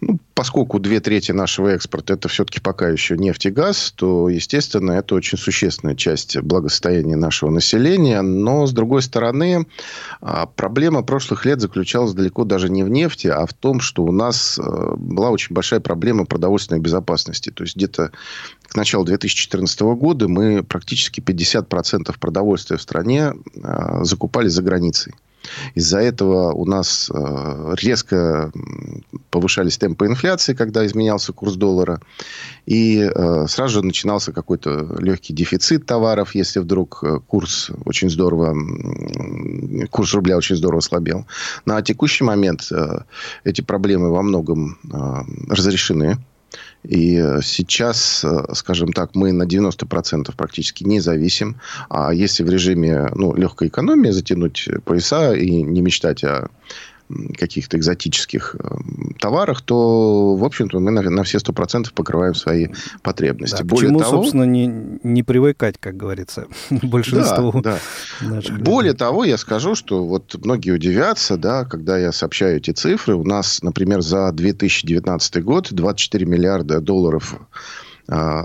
[0.00, 4.92] Ну, поскольку две трети нашего экспорта это все-таки пока еще нефть и газ, то, естественно,
[4.92, 8.22] это очень существенная часть благосостояния нашего населения.
[8.22, 9.66] Но, с другой стороны,
[10.20, 14.12] а, проблема прошлых лет заключалась далеко даже не в нефти, а в том, что у
[14.12, 17.50] нас э, была очень большая проблема продовольственной безопасности.
[17.50, 18.12] То есть, где-то
[18.68, 23.32] к началу 2014 года мы практически 50% продовольствия в стране
[23.64, 25.14] а, закупали за границей.
[25.74, 28.50] Из-за этого у нас э, резко
[29.30, 32.00] повышались темпы инфляции, когда изменялся курс доллара.
[32.66, 38.54] И э, сразу же начинался какой-то легкий дефицит товаров, если вдруг э, курс очень здорово,
[39.90, 41.26] курс рубля очень здорово ослабел.
[41.64, 42.70] На текущий момент
[43.44, 44.78] эти проблемы во многом
[45.48, 46.18] разрешены.
[46.88, 51.60] И э, сейчас, э, скажем так, мы на 90% практически не зависим.
[51.90, 56.48] А если в режиме ну, легкой экономии затянуть пояса и не мечтать о
[57.36, 58.76] каких-то экзотических э,
[59.18, 62.68] товарах, то, в общем-то, мы на, на все сто процентов покрываем свои
[63.02, 63.58] потребности.
[63.58, 67.78] Да, Более почему, того, собственно, не, не привыкать, как говорится, большинству да,
[68.20, 68.40] да.
[68.58, 73.14] Более того, я скажу, что вот многие удивятся, да, когда я сообщаю эти цифры.
[73.14, 77.34] У нас, например, за 2019 год 24 миллиарда долларов
[78.08, 78.42] э,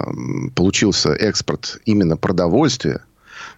[0.55, 3.01] получился экспорт именно продовольствия.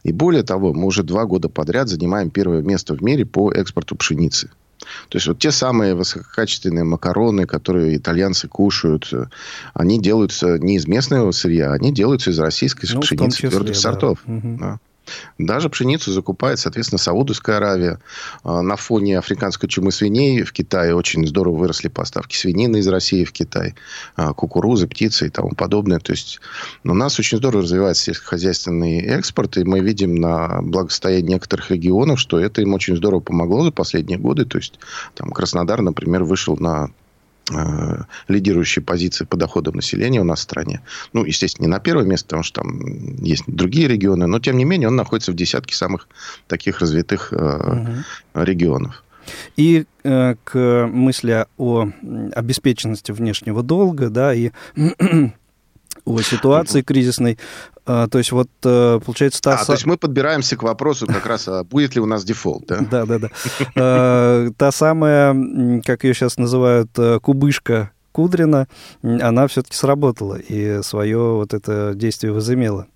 [0.04, 3.96] И более того, мы уже два года подряд занимаем первое место в мире по экспорту
[3.96, 4.50] пшеницы.
[5.10, 9.12] То есть, вот те самые высококачественные макароны, которые итальянцы кушают,
[9.74, 13.80] они делаются не из местного сырья, они делаются из российской ну, пшеницы числе, твердых да.
[13.80, 14.20] сортов.
[14.26, 14.58] Угу.
[14.60, 14.80] Да.
[15.38, 18.00] Даже пшеницу закупает, соответственно, Саудовская Аравия.
[18.44, 23.24] А, на фоне африканской чумы свиней в Китае очень здорово выросли поставки свинины из России
[23.24, 23.76] в Китай.
[24.16, 26.00] А, кукурузы, птицы и тому подобное.
[26.00, 26.40] То есть
[26.84, 29.58] у нас очень здорово развивается сельскохозяйственный экспорт.
[29.58, 34.18] И мы видим на благосостоянии некоторых регионов, что это им очень здорово помогло за последние
[34.18, 34.46] годы.
[34.46, 34.80] То есть
[35.16, 36.90] там Краснодар, например, вышел на
[37.54, 40.82] Э, лидирующие позиции по доходам населения у нас в стране.
[41.14, 44.66] Ну, естественно, не на первое место, потому что там есть другие регионы, но, тем не
[44.66, 46.08] менее, он находится в десятке самых
[46.48, 47.88] таких развитых угу.
[48.34, 49.04] регионов.
[49.58, 51.90] И э, к мысли о
[52.34, 54.50] обеспеченности внешнего долга, да, и
[56.06, 57.38] о ситуации кризисной.
[57.86, 59.60] А, то есть вот э, получается та...
[59.60, 62.66] А, то есть мы подбираемся к вопросу как раз, а будет ли у нас дефолт,
[62.68, 62.80] да?
[62.92, 63.30] Да, да, да.
[63.76, 68.68] А, та самая, как ее сейчас называют, э, кубышка Кудрина,
[69.04, 72.88] она все-таки сработала и свое вот это действие возымела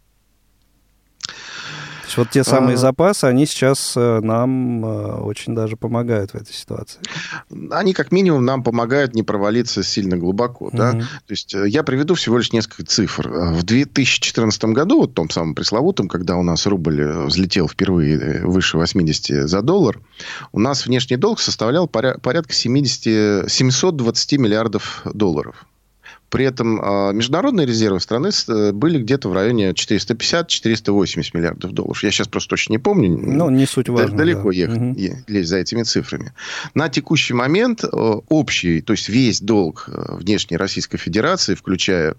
[2.09, 2.77] есть вот те самые а...
[2.77, 6.99] запасы, они сейчас э, нам э, очень даже помогают в этой ситуации.
[7.71, 10.65] Они как минимум нам помогают не провалиться сильно глубоко.
[10.65, 10.77] Угу.
[10.77, 10.91] Да?
[10.91, 13.29] То есть э, я приведу всего лишь несколько цифр.
[13.29, 19.47] В 2014 году, вот том самом пресловутом, когда у нас рубль взлетел впервые выше 80
[19.47, 19.99] за доллар,
[20.51, 25.65] у нас внешний долг составлял порядка 70, 720 миллиардов долларов.
[26.29, 32.03] При этом а, международные резервы страны э, были где-то в районе 450-480 миллиардов долларов.
[32.03, 33.17] Я сейчас просто точно не помню.
[33.17, 34.17] Ну, не суть важно.
[34.17, 34.57] Далеко да.
[34.57, 34.95] ехать, угу.
[35.27, 36.33] лезть за этими цифрами.
[36.73, 42.15] На текущий момент общий, то есть весь долг внешней Российской Федерации, включая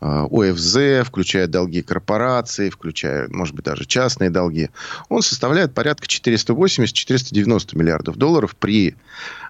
[0.00, 4.70] ОФЗ, включая долги корпораций, включая, может быть, даже частные долги,
[5.08, 8.94] он составляет порядка 480-490 миллиардов долларов при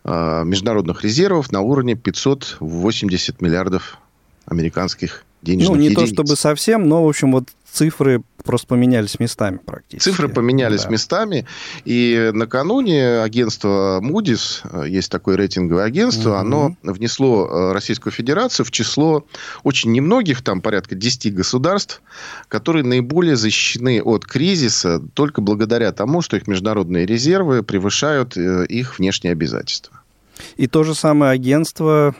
[0.04, 3.98] международных резервах на уровне 580 миллиардов
[4.46, 6.08] американских денежных Ну, не единиц.
[6.08, 10.08] то чтобы совсем, но, в общем, вот цифры просто поменялись местами практически.
[10.10, 10.88] Цифры поменялись да.
[10.90, 11.46] местами.
[11.84, 16.38] И накануне агентство Moody's, есть такое рейтинговое агентство, угу.
[16.38, 19.24] оно внесло э, Российскую Федерацию в число
[19.62, 22.02] очень немногих, там порядка 10 государств,
[22.48, 28.98] которые наиболее защищены от кризиса только благодаря тому, что их международные резервы превышают э, их
[28.98, 30.00] внешние обязательства.
[30.56, 32.14] И то же самое агентство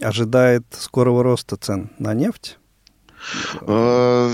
[0.00, 2.58] ожидает скорого роста цен на нефть?
[3.62, 4.32] Э,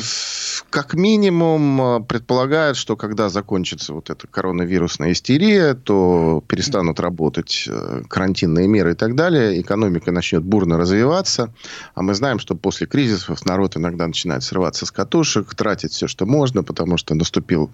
[0.70, 8.02] как минимум э, предполагают, что когда закончится вот эта коронавирусная истерия, то перестанут работать э,
[8.08, 11.52] карантинные меры и так далее, экономика начнет бурно развиваться,
[11.94, 16.26] а мы знаем, что после кризисов народ иногда начинает срываться с катушек, тратить все, что
[16.26, 17.70] можно, потому что наступил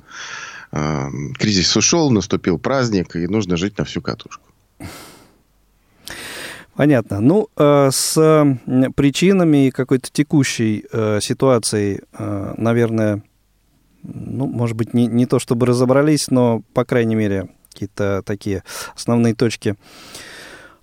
[1.38, 4.42] кризис ушел, наступил праздник, и нужно жить на всю катушку.
[6.78, 7.18] Понятно.
[7.18, 8.14] Ну, э, с
[8.94, 13.24] причинами и какой-то текущей э, ситуацией, э, наверное,
[14.04, 18.62] ну, может быть, не, не то чтобы разобрались, но, по крайней мере, какие-то такие
[18.94, 19.74] основные точки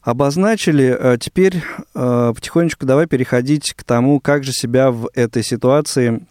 [0.02, 1.18] обозначили.
[1.18, 6.28] Теперь потихонечку давай переходить к тому, как же себя в этой ситуации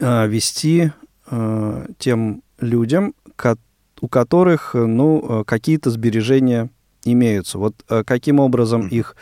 [0.00, 0.90] вести
[1.98, 3.14] тем людям,
[4.00, 6.68] у которых, ну, какие-то сбережения
[7.04, 7.58] имеются.
[7.58, 9.16] Вот э, каким образом их,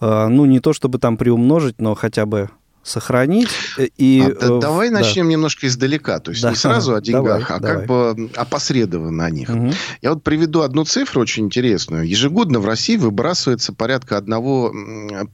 [0.00, 2.50] э, ну, не то чтобы там приумножить, но хотя бы
[2.82, 3.48] сохранить.
[3.78, 5.00] Э, и, а, да, давай да.
[5.00, 6.50] начнем немножко издалека, то есть да.
[6.50, 7.76] не сразу о деньгах, давай, а давай.
[7.76, 9.48] как бы опосредованно о них.
[9.48, 9.72] Угу.
[10.02, 12.06] Я вот приведу одну цифру очень интересную.
[12.06, 14.72] Ежегодно в России выбрасывается порядка одного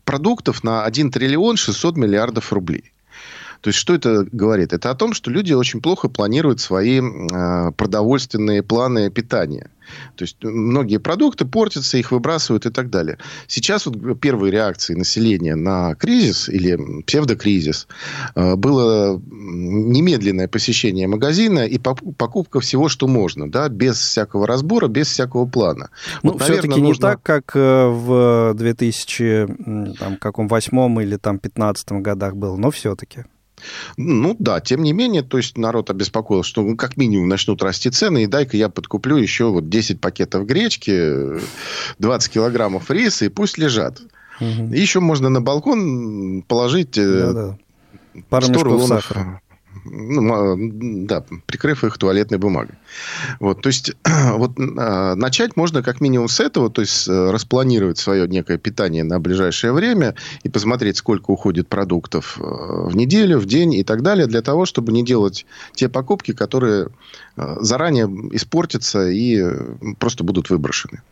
[0.05, 2.93] продуктов на 1 триллион 600 миллиардов рублей.
[3.61, 4.73] То есть, что это говорит?
[4.73, 9.71] Это о том, что люди очень плохо планируют свои э, продовольственные планы питания.
[10.17, 13.19] То есть многие продукты портятся, их выбрасывают и так далее.
[13.47, 17.87] Сейчас вот первые реакции населения на кризис или псевдокризис
[18.35, 25.09] э, было немедленное посещение магазина и покупка всего, что можно, да, без всякого разбора, без
[25.09, 25.91] всякого плана.
[26.23, 26.87] Ну, вот, все-таки нужно...
[26.87, 33.25] не так, как э, в 2008 или там 2015 годах было, но все-таки.
[33.97, 37.91] Ну да, тем не менее, то есть народ обеспокоил, что ну, как минимум начнут расти
[37.91, 41.41] цены, и дай-ка я подкуплю еще вот 10 пакетов гречки,
[41.99, 44.01] 20 килограммов риса, и пусть лежат.
[44.41, 44.75] Угу.
[44.75, 47.59] И еще можно на балкон положить да, да.
[48.29, 49.41] Пару 100 рулонов сахара
[50.01, 52.77] ну, да, прикрыв их туалетной бумагой.
[53.39, 57.99] Вот, то есть, вот а, начать можно как минимум с этого, то есть э, распланировать
[57.99, 63.47] свое некое питание на ближайшее время и посмотреть, сколько уходит продуктов э, в неделю, в
[63.47, 66.89] день и так далее, для того, чтобы не делать те покупки, которые
[67.37, 69.45] э, заранее испортятся и
[69.99, 71.03] просто будут выброшены.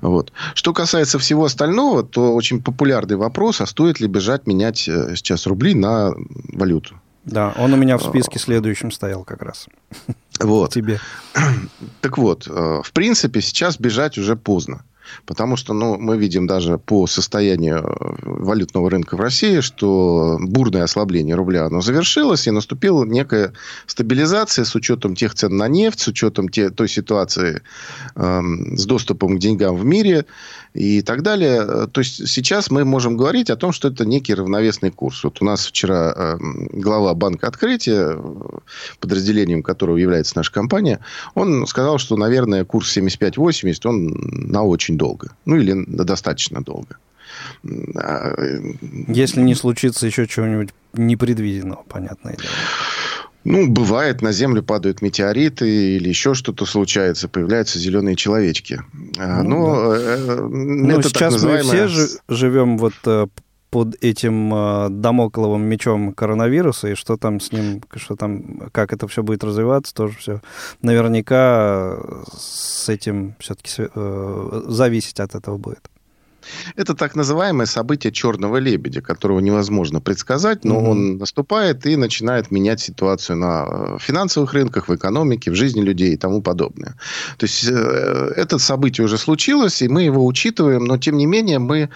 [0.00, 0.32] Вот.
[0.54, 5.74] Что касается всего остального, то очень популярный вопрос, а стоит ли бежать менять сейчас рубли
[5.74, 6.14] на
[6.52, 7.00] валюту.
[7.24, 9.66] Да, он у меня в списке следующим стоял как раз.
[10.40, 10.72] Вот.
[10.72, 11.00] Тебе.
[12.00, 14.84] Так вот, э, в принципе, сейчас бежать уже поздно.
[15.26, 20.84] Потому что ну, мы видим даже по состоянию э, валютного рынка в России, что бурное
[20.84, 23.52] ослабление рубля оно завершилось, и наступила некая
[23.86, 27.62] стабилизация с учетом тех цен на нефть, с учетом те, той ситуации
[28.16, 28.40] э,
[28.76, 30.26] с доступом к деньгам в мире
[30.74, 31.86] и так далее.
[31.92, 35.22] То есть сейчас мы можем говорить о том, что это некий равновесный курс.
[35.24, 36.36] Вот у нас вчера э,
[36.72, 38.18] глава банка открытия,
[39.00, 41.00] подразделением которого является наша компания,
[41.34, 44.14] он сказал, что, наверное, курс 75-80, он
[44.50, 45.03] на очень долго.
[45.44, 46.96] Ну, или достаточно долго.
[47.96, 48.34] А,
[49.08, 52.50] Если не случится еще чего-нибудь непредвиденного, понятное дело.
[53.44, 58.80] Ну, бывает, на Землю падают метеориты или еще что-то случается, появляются зеленые человечки.
[59.18, 59.98] А, ну, Но да.
[59.98, 61.82] э, ну, это сейчас называемое...
[61.82, 63.26] мы все живем вот э,
[63.74, 69.08] под этим э, домокловым мечом коронавируса, и что там с ним, что там, как это
[69.08, 70.40] все будет развиваться, тоже все
[70.80, 71.98] наверняка
[72.38, 73.88] с этим все-таки
[74.68, 75.90] зависеть от этого будет.
[76.76, 80.90] Это так называемое событие черного лебедя, которого невозможно предсказать, но угу.
[80.90, 86.14] он наступает и начинает менять ситуацию на э, финансовых рынках, в экономике, в жизни людей
[86.14, 86.94] и тому подобное.
[87.38, 91.58] То есть, э, это событие уже случилось, и мы его учитываем, но, тем не менее,
[91.58, 91.88] мы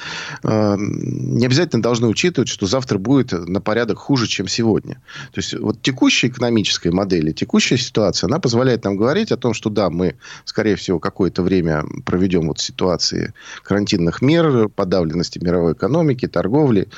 [0.43, 4.95] э, не обязательно должны учитывать, что завтра будет на порядок хуже, чем сегодня.
[5.33, 9.71] То есть, вот текущая экономическая модель, текущая ситуация, она позволяет нам говорить о том, что
[9.71, 14.38] да, мы, скорее всего, какое-то время проведем вот в ситуации карантинных мер,
[14.75, 16.89] подавленности мировой экономики, торговли,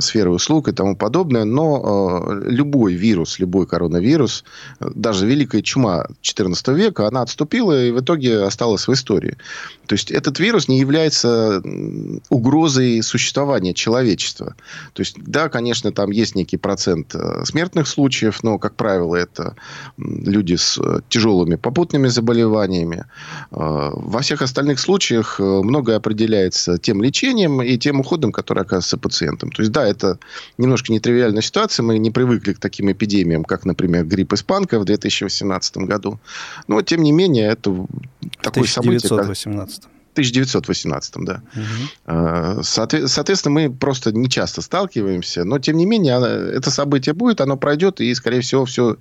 [0.00, 1.44] сферы услуг и тому подобное.
[1.44, 4.44] Но э, любой вирус, любой коронавирус,
[4.80, 9.36] даже великая чума XIV века, она отступила и в итоге осталась в истории.
[9.86, 11.62] То есть этот вирус не является
[12.28, 14.54] угрозой существования человечества.
[14.92, 19.54] То есть, да, конечно, там есть некий процент э, смертных случаев, но, как правило, это
[19.96, 23.04] люди с э, тяжелыми попутными заболеваниями.
[23.50, 29.50] Э, во всех остальных случаях многое определяется тем лечением и тем уходом, который оказывается пациентом.
[29.50, 30.18] То есть, да, это
[30.58, 31.84] немножко нетривиальная ситуация.
[31.84, 36.18] Мы не привыкли к таким эпидемиям, как, например, грипп испанка в 2018 году.
[36.68, 37.86] Но, тем не менее, это
[38.42, 39.08] такое событие.
[39.08, 39.95] 1918.
[40.16, 41.42] 1918, да.
[42.06, 42.62] Угу.
[42.62, 46.16] Соответственно, мы просто не часто сталкиваемся, но, тем не менее,
[46.54, 48.96] это событие будет, оно пройдет, и, скорее всего, все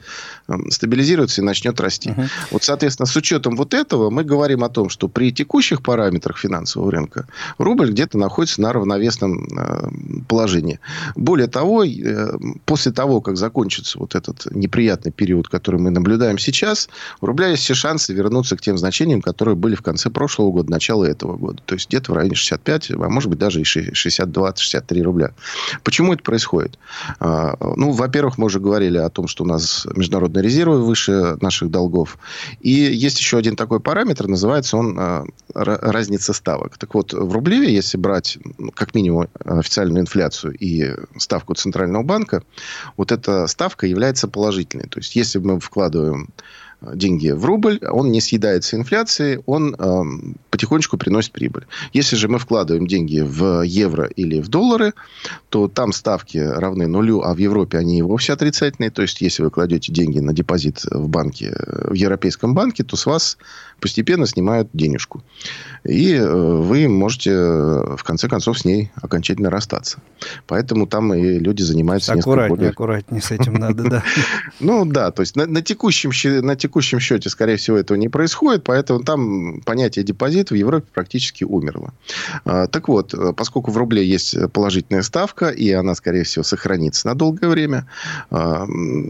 [0.69, 2.11] стабилизируется и начнет расти.
[2.11, 2.23] Угу.
[2.51, 6.91] Вот, соответственно, с учетом вот этого мы говорим о том, что при текущих параметрах финансового
[6.91, 9.89] рынка рубль где-то находится на равновесном э,
[10.27, 10.79] положении.
[11.15, 16.89] Более того, э, после того, как закончится вот этот неприятный период, который мы наблюдаем сейчас,
[17.21, 20.71] у рубля есть все шансы вернуться к тем значениям, которые были в конце прошлого года,
[20.71, 21.61] начало этого года.
[21.65, 25.31] То есть где-то в районе 65, а может быть даже и 62-63 рубля.
[25.83, 26.77] Почему это происходит?
[27.19, 31.69] А, ну, во-первых, мы уже говорили о том, что у нас международные резервы выше наших
[31.71, 32.17] долгов.
[32.61, 36.77] И есть еще один такой параметр, называется он а, разница ставок.
[36.77, 42.43] Так вот, в рубле, если брать ну, как минимум официальную инфляцию и ставку Центрального банка,
[42.97, 44.87] вот эта ставка является положительной.
[44.87, 46.29] То есть, если мы вкладываем
[46.93, 50.03] деньги в рубль, он не съедается инфляцией, он э,
[50.49, 51.65] потихонечку приносит прибыль.
[51.93, 54.93] Если же мы вкладываем деньги в евро или в доллары,
[55.49, 58.91] то там ставки равны нулю, а в Европе они и вовсе отрицательные.
[58.91, 63.05] То есть, если вы кладете деньги на депозит в банке, в европейском банке, то с
[63.05, 63.37] вас
[63.85, 65.21] постепенно снимают денежку.
[65.83, 69.99] И э, вы можете, э, в конце концов, с ней окончательно расстаться.
[70.47, 72.13] Поэтому там и люди занимаются...
[72.13, 72.69] Аккуратнее, более...
[72.71, 74.03] аккуратнее с этим надо, да.
[74.59, 76.09] Ну, да, то есть на, текущем,
[76.43, 81.43] на текущем счете, скорее всего, этого не происходит, поэтому там понятие депозит в Европе практически
[81.43, 81.93] умерло.
[82.43, 87.05] А, так вот, э, поскольку в рубле есть положительная ставка, и она, скорее всего, сохранится
[87.07, 87.87] на долгое время,
[88.31, 88.65] а,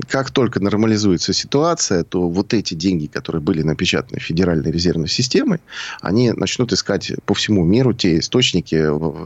[0.10, 4.20] как только нормализуется ситуация, то вот эти деньги, которые были напечатаны
[4.66, 5.60] Федеральной резервной системой,
[6.02, 8.76] они начнут искать по всему миру те источники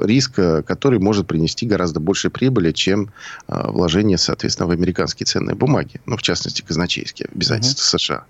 [0.06, 3.12] риска, который может принести гораздо больше прибыли, чем
[3.48, 6.02] а, вложение, соответственно, в американские ценные бумаги.
[6.06, 8.00] Ну, в частности, казначейские обязательства uh-huh.
[8.00, 8.24] США.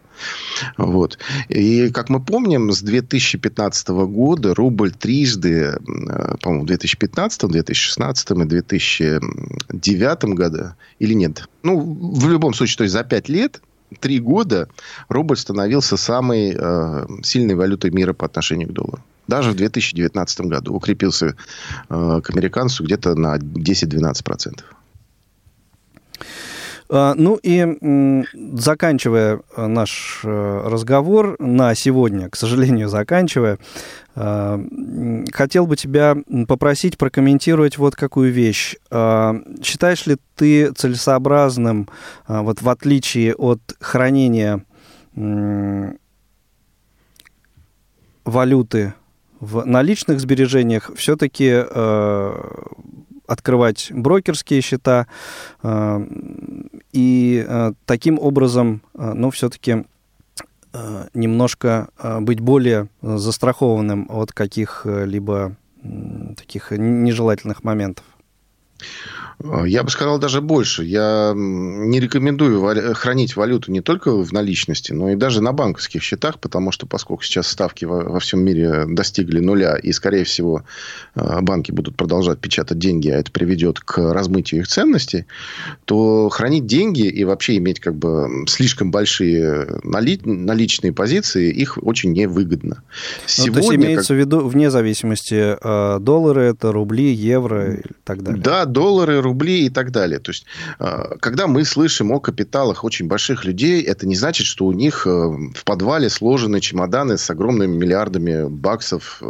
[0.78, 1.18] Вот.
[1.48, 5.78] И, как мы помним, с 2015 года рубль трижды,
[6.42, 12.94] по-моему, в 2015, 2016 и 2009 году, или нет, ну, в любом случае, то есть
[12.94, 13.62] за пять лет
[14.00, 14.68] три года
[15.08, 19.04] рубль становился самой э, сильной валютой мира по отношению к доллару.
[19.28, 21.36] Даже в 2019 году укрепился
[21.90, 24.62] э, к американцу где-то на 10-12%.
[26.92, 28.24] А, ну и
[28.54, 33.60] заканчивая э, наш э, разговор на сегодня, к сожалению, заканчивая,
[34.16, 34.60] а,
[35.32, 36.18] хотел бы тебя
[36.48, 38.76] попросить прокомментировать вот какую вещь.
[38.90, 41.88] А, считаешь ли ты целесообразным,
[42.28, 44.64] вот в отличие от хранения
[48.26, 48.94] валюты
[49.40, 51.64] в наличных сбережениях, все-таки
[53.30, 55.08] открывать брокерские счета
[55.62, 56.00] э,
[56.92, 59.86] и э, таким образом, э, ну, все-таки
[61.16, 65.56] немножко быть более застрахованным от каких-либо
[66.38, 68.06] таких нежелательных моментов.
[69.44, 70.84] А, я бы сказал даже больше.
[70.84, 76.40] Я не рекомендую хранить валюту не только в наличности, но и даже на банковских счетах,
[76.40, 80.64] потому что поскольку сейчас ставки во, всем мире достигли нуля, и, скорее всего,
[81.16, 85.26] а, банки будут продолжать печатать деньги, а это приведет к размытию их ценностей,
[85.86, 90.20] то хранить деньги и вообще иметь как бы слишком большие нали...
[90.24, 92.84] наличные позиции, их очень невыгодно.
[93.26, 94.18] Сегодня, ну, то есть имеется как...
[94.18, 95.56] в виду вне зависимости,
[96.00, 98.42] доллары это рубли, евро и так далее?
[98.42, 100.20] Да, доллары, рубли и так далее.
[100.20, 100.46] То есть,
[101.22, 105.64] когда мы слышим о капиталах очень больших людей, это не значит, что у них в
[105.64, 109.22] подвале сложены чемоданы с огромными миллиардами баксов,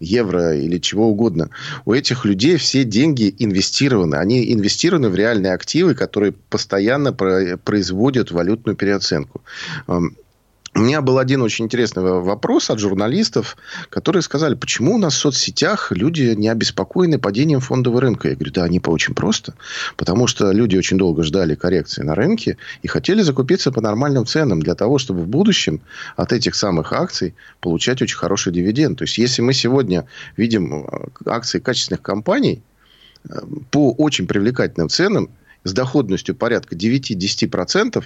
[0.00, 1.50] евро или чего угодно.
[1.84, 4.16] У этих людей все деньги инвестированы.
[4.16, 9.40] Они инвестированы в реальные активы, которые постоянно производят валютную переоценку.
[10.82, 13.56] Меня был один очень интересный вопрос от журналистов,
[13.88, 18.28] которые сказали, почему у нас в соцсетях люди не обеспокоены падением фондового рынка.
[18.28, 19.54] Я говорю, да, они по очень просто.
[19.96, 24.60] Потому что люди очень долго ждали коррекции на рынке и хотели закупиться по нормальным ценам
[24.60, 25.80] для того, чтобы в будущем
[26.16, 28.98] от этих самых акций получать очень хороший дивиденд.
[28.98, 30.06] То есть, если мы сегодня
[30.36, 32.60] видим э, акции качественных компаний
[33.28, 33.38] э,
[33.70, 35.30] по очень привлекательным ценам,
[35.64, 38.02] с доходностью порядка 9-10%,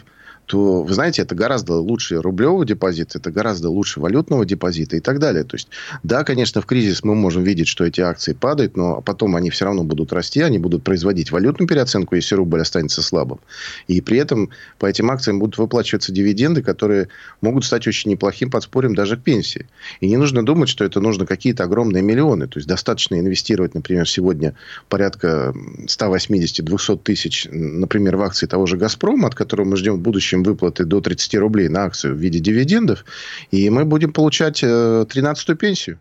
[0.46, 5.18] то, вы знаете, это гораздо лучше рублевого депозита, это гораздо лучше валютного депозита и так
[5.18, 5.42] далее.
[5.42, 5.68] То есть,
[6.04, 9.64] да, конечно, в кризис мы можем видеть, что эти акции падают, но потом они все
[9.64, 13.40] равно будут расти, они будут производить валютную переоценку, если рубль останется слабым.
[13.88, 17.08] И при этом по этим акциям будут выплачиваться дивиденды, которые
[17.40, 19.66] могут стать очень неплохим подспорьем даже к пенсии.
[20.00, 22.46] И не нужно думать, что это нужно какие-то огромные миллионы.
[22.46, 24.54] То есть, достаточно инвестировать, например, сегодня
[24.88, 25.52] порядка
[25.86, 30.42] 180-200 тысяч, например, в акции того же «Газпрома», от которого мы ждем в будущем будущем
[30.42, 33.04] выплаты до 30 рублей на акцию в виде дивидендов,
[33.50, 35.98] и мы будем получать 13-ю э, пенсию,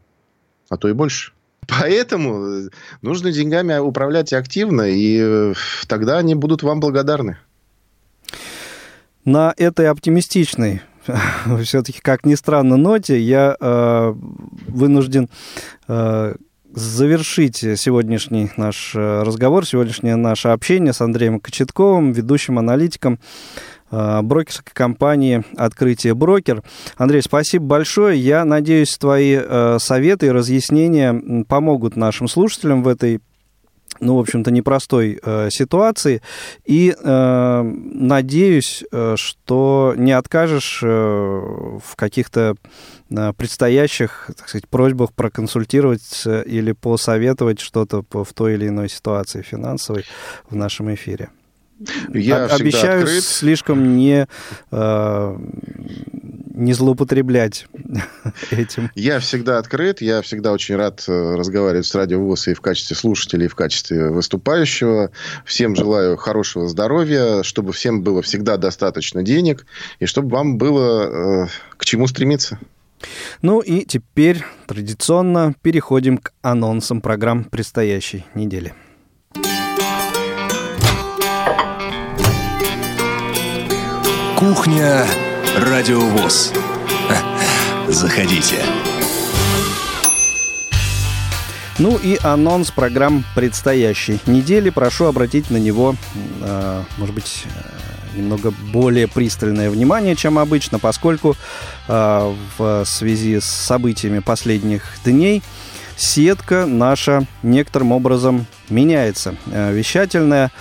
[0.69, 1.31] а то и больше.
[1.67, 2.69] Поэтому э,
[3.01, 5.53] нужно деньгами управлять активно, и э,
[5.87, 7.37] тогда они будут вам благодарны.
[9.25, 10.81] На этой оптимистичной
[11.63, 14.13] все-таки, как ни странно, ноте я э,
[14.67, 15.29] вынужден
[15.87, 16.35] э,
[16.75, 23.17] завершить сегодняшний наш разговор, сегодняшнее наше общение с Андреем Кочетковым, ведущим аналитиком
[23.91, 26.63] брокерской компании «Открытие брокер».
[26.97, 28.19] Андрей, спасибо большое.
[28.19, 33.21] Я надеюсь, твои э, советы и разъяснения помогут нашим слушателям в этой
[33.99, 36.21] ну, в общем-то, непростой э, ситуации.
[36.65, 42.55] И э, надеюсь, э, что не откажешь э, в каких-то
[43.09, 50.03] э, предстоящих, так сказать, просьбах проконсультировать или посоветовать что-то в той или иной ситуации финансовой
[50.49, 51.29] в нашем эфире.
[52.13, 53.23] Я Обещаю открыт.
[53.23, 54.27] слишком не,
[54.71, 55.37] э,
[56.53, 57.67] не злоупотреблять
[58.51, 58.91] этим.
[58.95, 62.95] Я всегда открыт, я всегда очень рад э, разговаривать с Радио ВОЗ и в качестве
[62.95, 65.11] слушателя, и в качестве выступающего.
[65.43, 69.65] Всем желаю хорошего здоровья, чтобы всем было всегда достаточно денег,
[69.99, 72.57] и чтобы вам было э, к чему стремиться.
[73.41, 78.73] Ну и теперь традиционно переходим к анонсам программ предстоящей недели.
[84.45, 85.07] Кухня
[85.57, 86.53] Радиовоз.
[87.87, 88.57] Заходите.
[91.79, 94.69] Ну и анонс программ предстоящей недели.
[94.69, 95.95] Прошу обратить на него,
[96.43, 101.35] э, может быть, э, немного более пристальное внимание, чем обычно, поскольку
[101.87, 105.41] э, в связи с событиями последних дней
[105.97, 109.33] сетка наша некоторым образом меняется.
[109.47, 110.51] Вещательная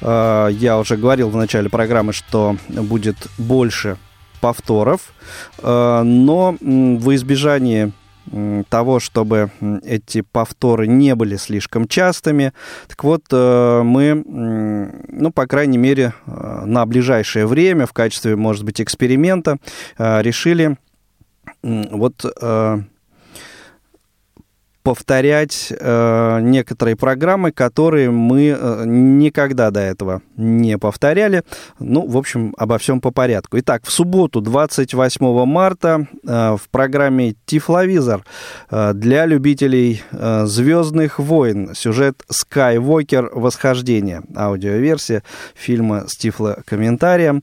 [0.00, 3.96] я уже говорил в начале программы, что будет больше
[4.40, 5.12] повторов,
[5.58, 7.92] э, но в избежание
[8.68, 9.50] того, чтобы
[9.84, 12.52] эти повторы не были слишком частыми.
[12.88, 14.24] Так вот, э, мы,
[15.08, 19.58] ну, по крайней мере, на ближайшее время в качестве, может быть, эксперимента
[19.98, 20.76] решили
[21.62, 22.24] вот
[24.86, 31.42] повторять э, некоторые программы, которые мы э, никогда до этого не повторяли.
[31.80, 33.58] Ну, в общем, обо всем по порядку.
[33.58, 38.24] Итак, в субботу, 28 марта, э, в программе «Тифловизор»
[38.70, 43.30] э, для любителей э, «Звездных войн» сюжет «Скайвокер.
[43.34, 44.22] Восхождение».
[44.36, 45.24] Аудиоверсия
[45.56, 47.42] фильма с тифлокомментарием.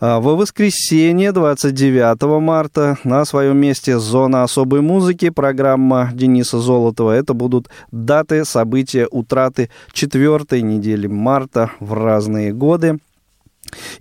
[0.00, 7.12] а, во воскресенье, 29 марта, на своем месте «Зона особой музыки» программа Дениса Золотова.
[7.12, 12.98] Это будут даты события утраты четвертой недели марта в разные годы.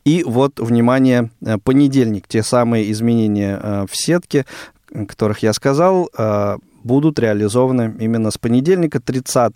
[0.05, 2.27] И вот, внимание, э, понедельник.
[2.29, 4.45] Те самые изменения э, в сетке,
[5.07, 9.53] которых я сказал, э, будут реализованы именно с понедельника 30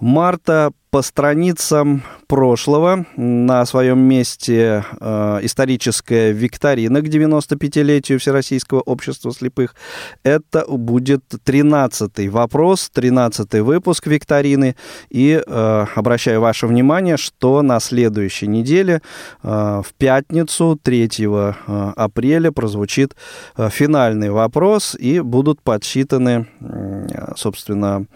[0.00, 9.74] марта по страницам прошлого на своем месте э, историческая викторина к 95-летию Всероссийского общества слепых.
[10.22, 14.76] Это будет 13-й вопрос, 13-й выпуск викторины.
[15.10, 19.02] И э, обращаю ваше внимание, что на следующей неделе,
[19.42, 21.52] э, в пятницу, 3 э,
[21.96, 23.14] апреля, прозвучит
[23.56, 28.06] э, финальный вопрос и будут подсчитаны, э, собственно,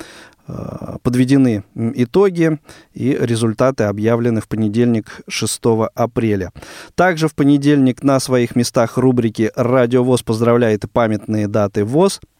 [1.03, 2.59] подведены итоги,
[2.95, 5.61] и результаты объявлены в понедельник 6
[5.95, 6.53] апреля.
[6.95, 12.21] Также в понедельник на своих местах рубрики «Радио ВОЗ» поздравляет и памятные даты ВОЗ–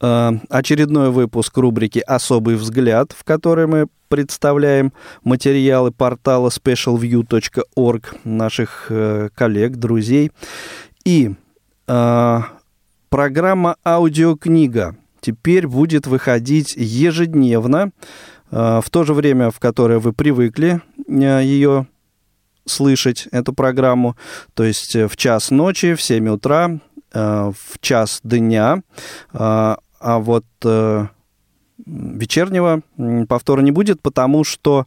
[0.00, 4.92] очередной выпуск рубрики «Особый взгляд», в которой мы представляем
[5.24, 10.30] материалы портала specialview.org наших э, коллег, друзей.
[11.04, 11.34] И
[11.86, 12.40] э,
[13.08, 14.96] программа «Аудиокнига»
[15.26, 17.90] теперь будет выходить ежедневно,
[18.52, 21.88] э, в то же время, в которое вы привыкли э, ее
[22.64, 24.16] слышать, эту программу,
[24.54, 26.78] то есть э, в час ночи, в 7 утра,
[27.12, 28.82] в час дня,
[29.32, 30.44] а вот
[31.86, 32.82] вечернего
[33.26, 34.86] повтора не будет, потому что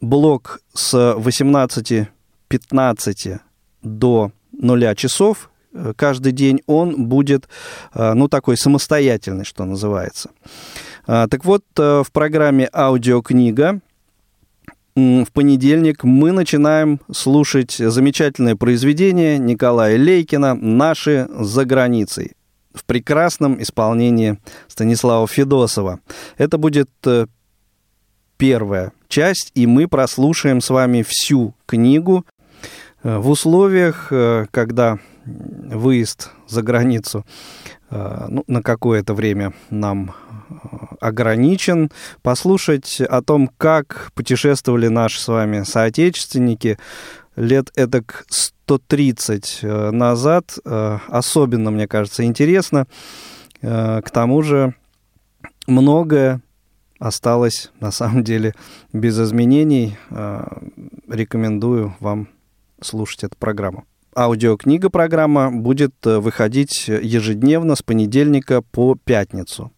[0.00, 3.40] блок с 18.15
[3.82, 5.50] до 0 часов
[5.96, 7.48] каждый день, он будет,
[7.94, 10.30] э, ну, такой самостоятельный, что называется.
[11.06, 13.80] Э, так вот, э, в программе «Аудиокнига»
[14.94, 22.32] в понедельник мы начинаем слушать замечательное произведение Николая Лейкина «Наши за границей»
[22.72, 26.00] в прекрасном исполнении Станислава Федосова.
[26.38, 27.26] Это будет э,
[28.38, 32.24] первая часть, и мы прослушаем с вами всю книгу
[33.02, 34.08] в условиях,
[34.50, 37.26] когда выезд за границу
[37.90, 40.14] ну, на какое-то время нам
[41.00, 41.90] ограничен,
[42.22, 46.78] послушать о том, как путешествовали наши с вами соотечественники
[47.36, 50.58] лет эдак 130 э, назад.
[50.64, 52.86] Э, особенно, мне кажется, интересно.
[53.62, 54.74] Э, к тому же
[55.66, 56.40] многое
[56.98, 58.54] осталось, на самом деле,
[58.92, 59.98] без изменений.
[61.08, 62.28] Рекомендую вам
[62.80, 63.84] слушать эту программу.
[64.16, 69.70] Аудиокнига программа будет выходить ежедневно с понедельника по пятницу.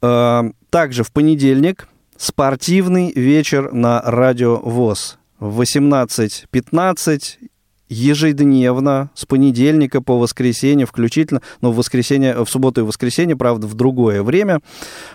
[0.00, 7.20] Также в понедельник спортивный вечер на радио ВОЗ в 18.15
[7.92, 13.74] ежедневно с понедельника по воскресенье включительно, но в воскресенье, в субботу и воскресенье, правда, в
[13.74, 14.60] другое время,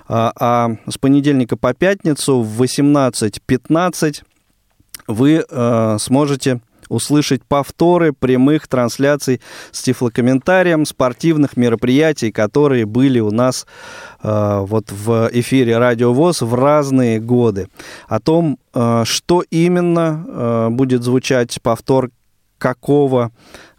[0.07, 4.23] а, а с понедельника по пятницу в 18.15
[5.07, 13.65] вы а, сможете услышать повторы прямых трансляций с тифлокомментарием спортивных мероприятий, которые были у нас
[14.23, 17.67] э, вот в эфире Радио ВОЗ в разные годы.
[18.07, 22.09] О том, э, что именно э, будет звучать повтор
[22.57, 23.31] какого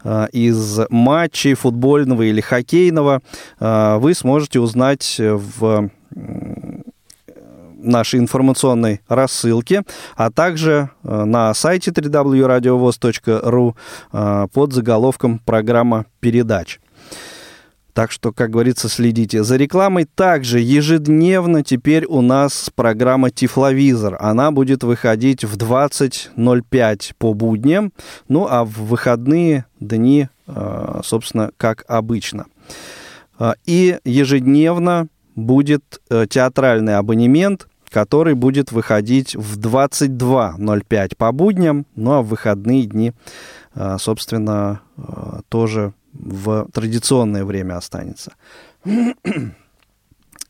[0.03, 3.21] э, из матчей футбольного или хоккейного
[3.59, 5.89] э, вы сможете узнать в
[7.81, 9.83] нашей информационной рассылке,
[10.15, 13.75] а также э, на сайте www.radiovoz.ru
[14.11, 16.79] э, под заголовком «Программа передач».
[17.93, 20.05] Так что, как говорится, следите за рекламой.
[20.05, 24.15] Также ежедневно теперь у нас программа «Тифловизор».
[24.19, 27.91] Она будет выходить в 20.05 по будням,
[28.27, 32.45] ну а в выходные дни, э, собственно, как обычно.
[33.65, 35.07] И ежедневно
[35.39, 43.13] будет театральный абонемент который будет выходить в 22.05 по будням, ну а в выходные дни,
[43.73, 48.33] а, собственно, а, тоже в традиционное время останется.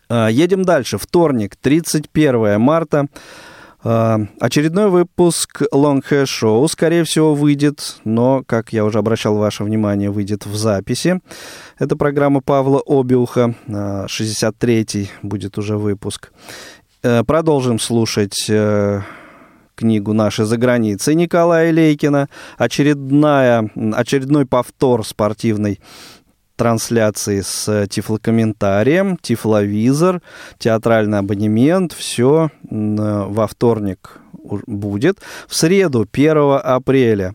[0.10, 0.98] Едем дальше.
[0.98, 3.08] Вторник, 31 марта.
[3.82, 10.10] Очередной выпуск Long Hair Show, скорее всего, выйдет, но, как я уже обращал ваше внимание,
[10.10, 11.22] выйдет в записи.
[11.78, 16.34] Это программа Павла Обиуха, 63-й будет уже выпуск.
[17.04, 19.02] Э, продолжим слушать э,
[19.76, 22.28] книгу «Наши за границей» Николая Лейкина.
[22.58, 25.80] Очередная, очередной повтор спортивной
[26.60, 30.22] трансляции с тифлокомментарием, тифловизор,
[30.58, 31.94] театральный абонемент.
[31.94, 34.20] Все во вторник
[34.68, 35.20] будет.
[35.48, 37.34] В среду, 1 апреля,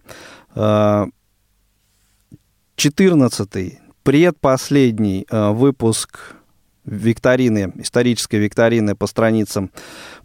[2.77, 3.71] 14 э,
[4.03, 6.35] предпоследний выпуск
[6.85, 9.71] викторины, исторической викторины по страницам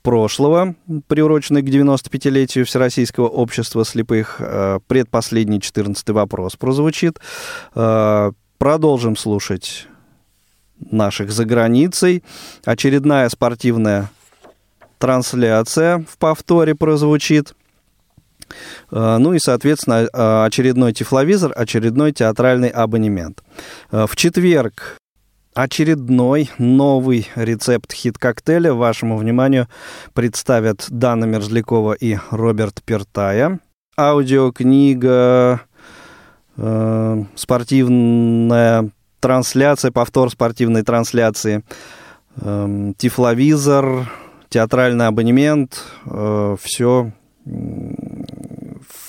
[0.01, 0.75] прошлого,
[1.07, 4.37] приуроченной к 95-летию Всероссийского общества слепых.
[4.39, 7.19] Э, предпоследний 14 вопрос прозвучит.
[8.59, 9.87] Э, продолжим слушать
[10.79, 12.23] наших за границей.
[12.65, 14.09] Очередная спортивная
[14.97, 17.53] трансляция в повторе прозвучит.
[18.91, 23.43] Э, ну и, соответственно, очередной тифловизор, очередной театральный абонемент.
[23.91, 24.97] В четверг
[25.53, 29.67] очередной новый рецепт хит-коктейля вашему вниманию
[30.13, 33.59] представят Дана Мерзлякова и Роберт Пертая.
[33.97, 35.61] Аудиокнига,
[36.59, 38.89] э, спортивная
[39.19, 41.63] трансляция, повтор спортивной трансляции
[42.41, 44.09] эм, тифловизор,
[44.49, 45.83] театральный абонемент,
[46.61, 47.11] все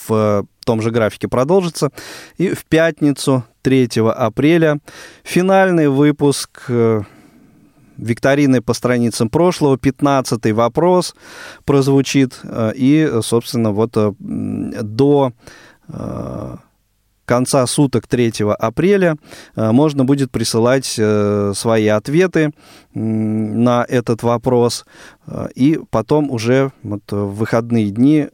[0.09, 1.91] в том же графике продолжится.
[2.37, 4.79] И в пятницу, 3 апреля,
[5.23, 7.03] финальный выпуск э,
[7.97, 11.15] викторины по страницам прошлого, 15 вопрос
[11.65, 12.39] прозвучит.
[12.43, 15.33] Э, и, собственно, вот э, до
[17.31, 19.17] конца суток 3 апреля
[19.55, 22.51] можно будет присылать свои ответы
[22.95, 24.85] на этот вопрос.
[25.55, 28.29] И потом уже вот в выходные дни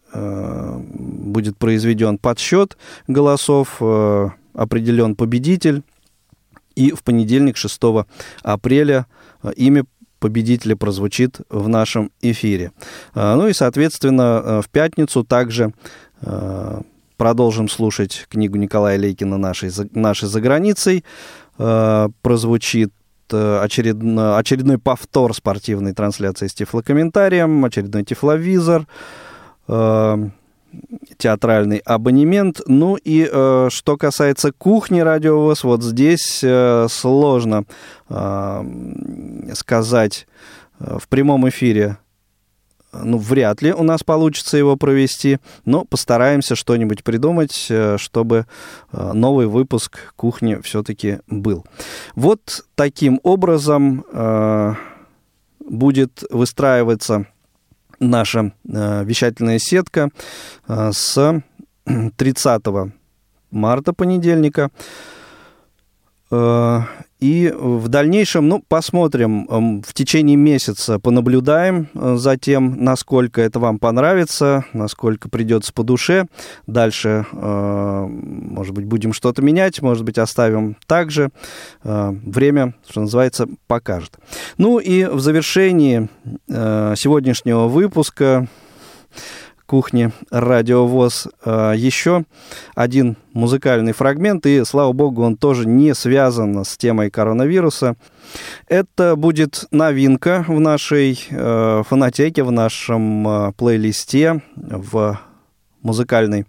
[1.37, 5.83] будет произведен подсчет голосов, э, определен победитель,
[6.75, 8.07] и в понедельник, 6
[8.43, 9.07] апреля,
[9.43, 9.85] э, имя
[10.19, 12.73] победителя прозвучит в нашем эфире.
[13.15, 15.73] Э, ну и, соответственно, в пятницу также
[17.17, 21.05] продолжим слушать книгу Николая Лейкина «Наши, «Наши за границей».
[21.57, 22.93] Прозвучит
[23.29, 28.87] очередной, очередной повтор спортивной трансляции с тифлокомментарием, очередной тифловизор,
[31.19, 32.61] театральный абонемент.
[32.67, 37.65] Ну и э, что касается кухни радиовоз, вот здесь э, сложно
[38.09, 40.27] э, сказать
[40.79, 41.99] э, в прямом эфире.
[43.05, 48.47] Ну, вряд ли у нас получится его провести, но постараемся что-нибудь придумать, э, чтобы
[48.93, 51.65] э, новый выпуск кухни все-таки был.
[52.15, 54.75] Вот таким образом э,
[55.61, 57.27] будет выстраиваться
[57.99, 60.11] наша вещательная сетка
[60.69, 61.43] с
[62.17, 62.63] 30
[63.51, 64.71] марта понедельника.
[66.31, 66.81] Э,
[67.19, 73.59] и в дальнейшем, ну, посмотрим, эм, в течение месяца понаблюдаем э, за тем, насколько это
[73.59, 76.27] вам понравится, насколько придется по душе.
[76.67, 81.31] Дальше, э, может быть, будем что-то менять, может быть, оставим так же.
[81.83, 84.19] Время, что называется, покажет.
[84.59, 86.09] Ну и в завершении
[86.49, 88.49] сегодняшнего выпуска
[89.67, 92.25] кухни «Радиовоз» э, еще
[92.75, 97.97] один музыкальный фрагмент, и, слава богу, он тоже не связан с темой коронавируса.
[98.69, 105.19] Это будет новинка в нашей э, фонотеке, в нашем э, плейлисте, в
[105.83, 106.47] музыкальной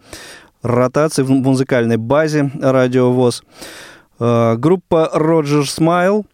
[0.62, 3.44] ротации, в музыкальной базе «Радиовоз».
[4.20, 6.26] Группа Roger Smile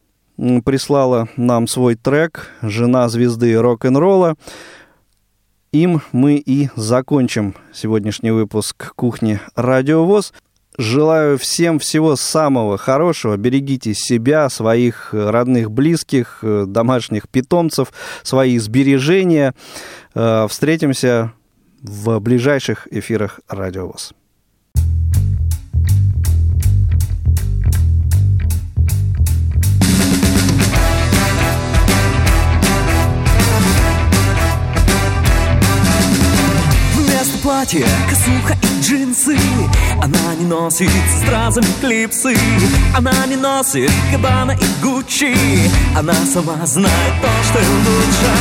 [0.63, 4.36] прислала нам свой трек «Жена звезды рок-н-ролла».
[5.74, 10.32] Им мы и закончим сегодняшний выпуск «Кухни Радиовоз».
[10.78, 13.38] Желаю всем всего самого хорошего.
[13.38, 19.55] Берегите себя, своих родных, близких, домашних питомцев, свои сбережения.
[20.13, 21.34] Э, встретимся
[21.82, 24.13] в ближайших эфирах Радиовоз.
[37.43, 39.37] Платье, косуха и джинсы.
[40.01, 42.35] Она не носит с стразами клипсы.
[42.95, 45.35] Она не носит кабана и гуччи.
[45.95, 48.31] Она сама знает то, что лучше.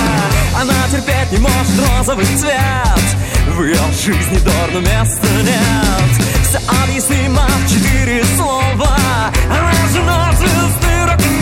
[0.55, 3.03] Она терпеть не может розовый цвет.
[3.49, 6.27] В ее жизни дорну места нет.
[6.49, 8.97] Все объяснимо в четыре слова.
[9.51, 11.42] Она жена звезды рок-н-ролла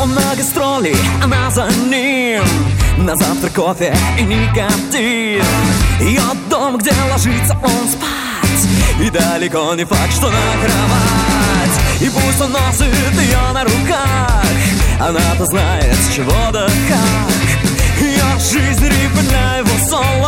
[0.00, 0.94] Он на гастроли,
[1.24, 2.44] она за ним
[2.98, 5.44] На завтрак кофе и никотин
[6.00, 12.40] Ее дом, где ложится он спать И далеко не факт, что на кровать И пусть
[12.40, 14.44] он носит ее на руках
[15.00, 20.27] Она-то знает, с чего да как Ее жизнь рифма для его соло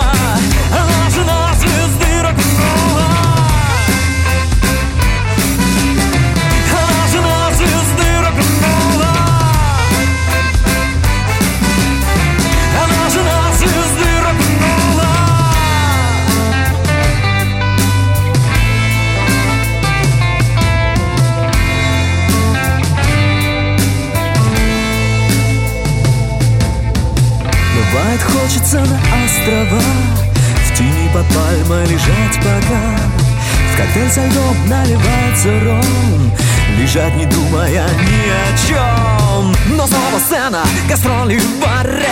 [33.91, 36.33] коктейль со льдом наливается ром.
[36.79, 42.09] Лежать не думая ни о чем Но снова сцена, гастроли в баре.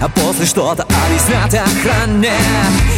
[0.00, 2.32] А после что-то объяснять охране.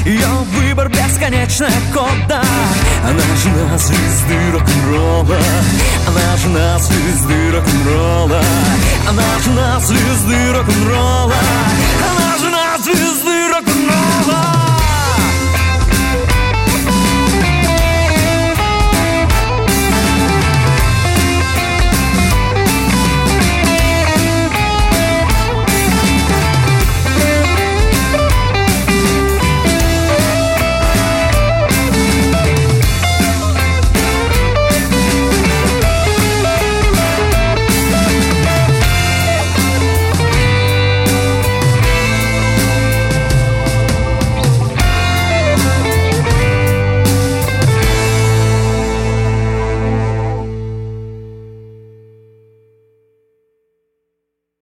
[0.05, 2.43] Ее выбор бесконечная кода
[3.05, 5.39] Она жена звезды рок-н-ролла.
[6.09, 8.43] Она жена звезды рок-н-ролла.
[9.09, 11.35] Она жена звезды рок-н-ролла.
[12.11, 12.68] Она жена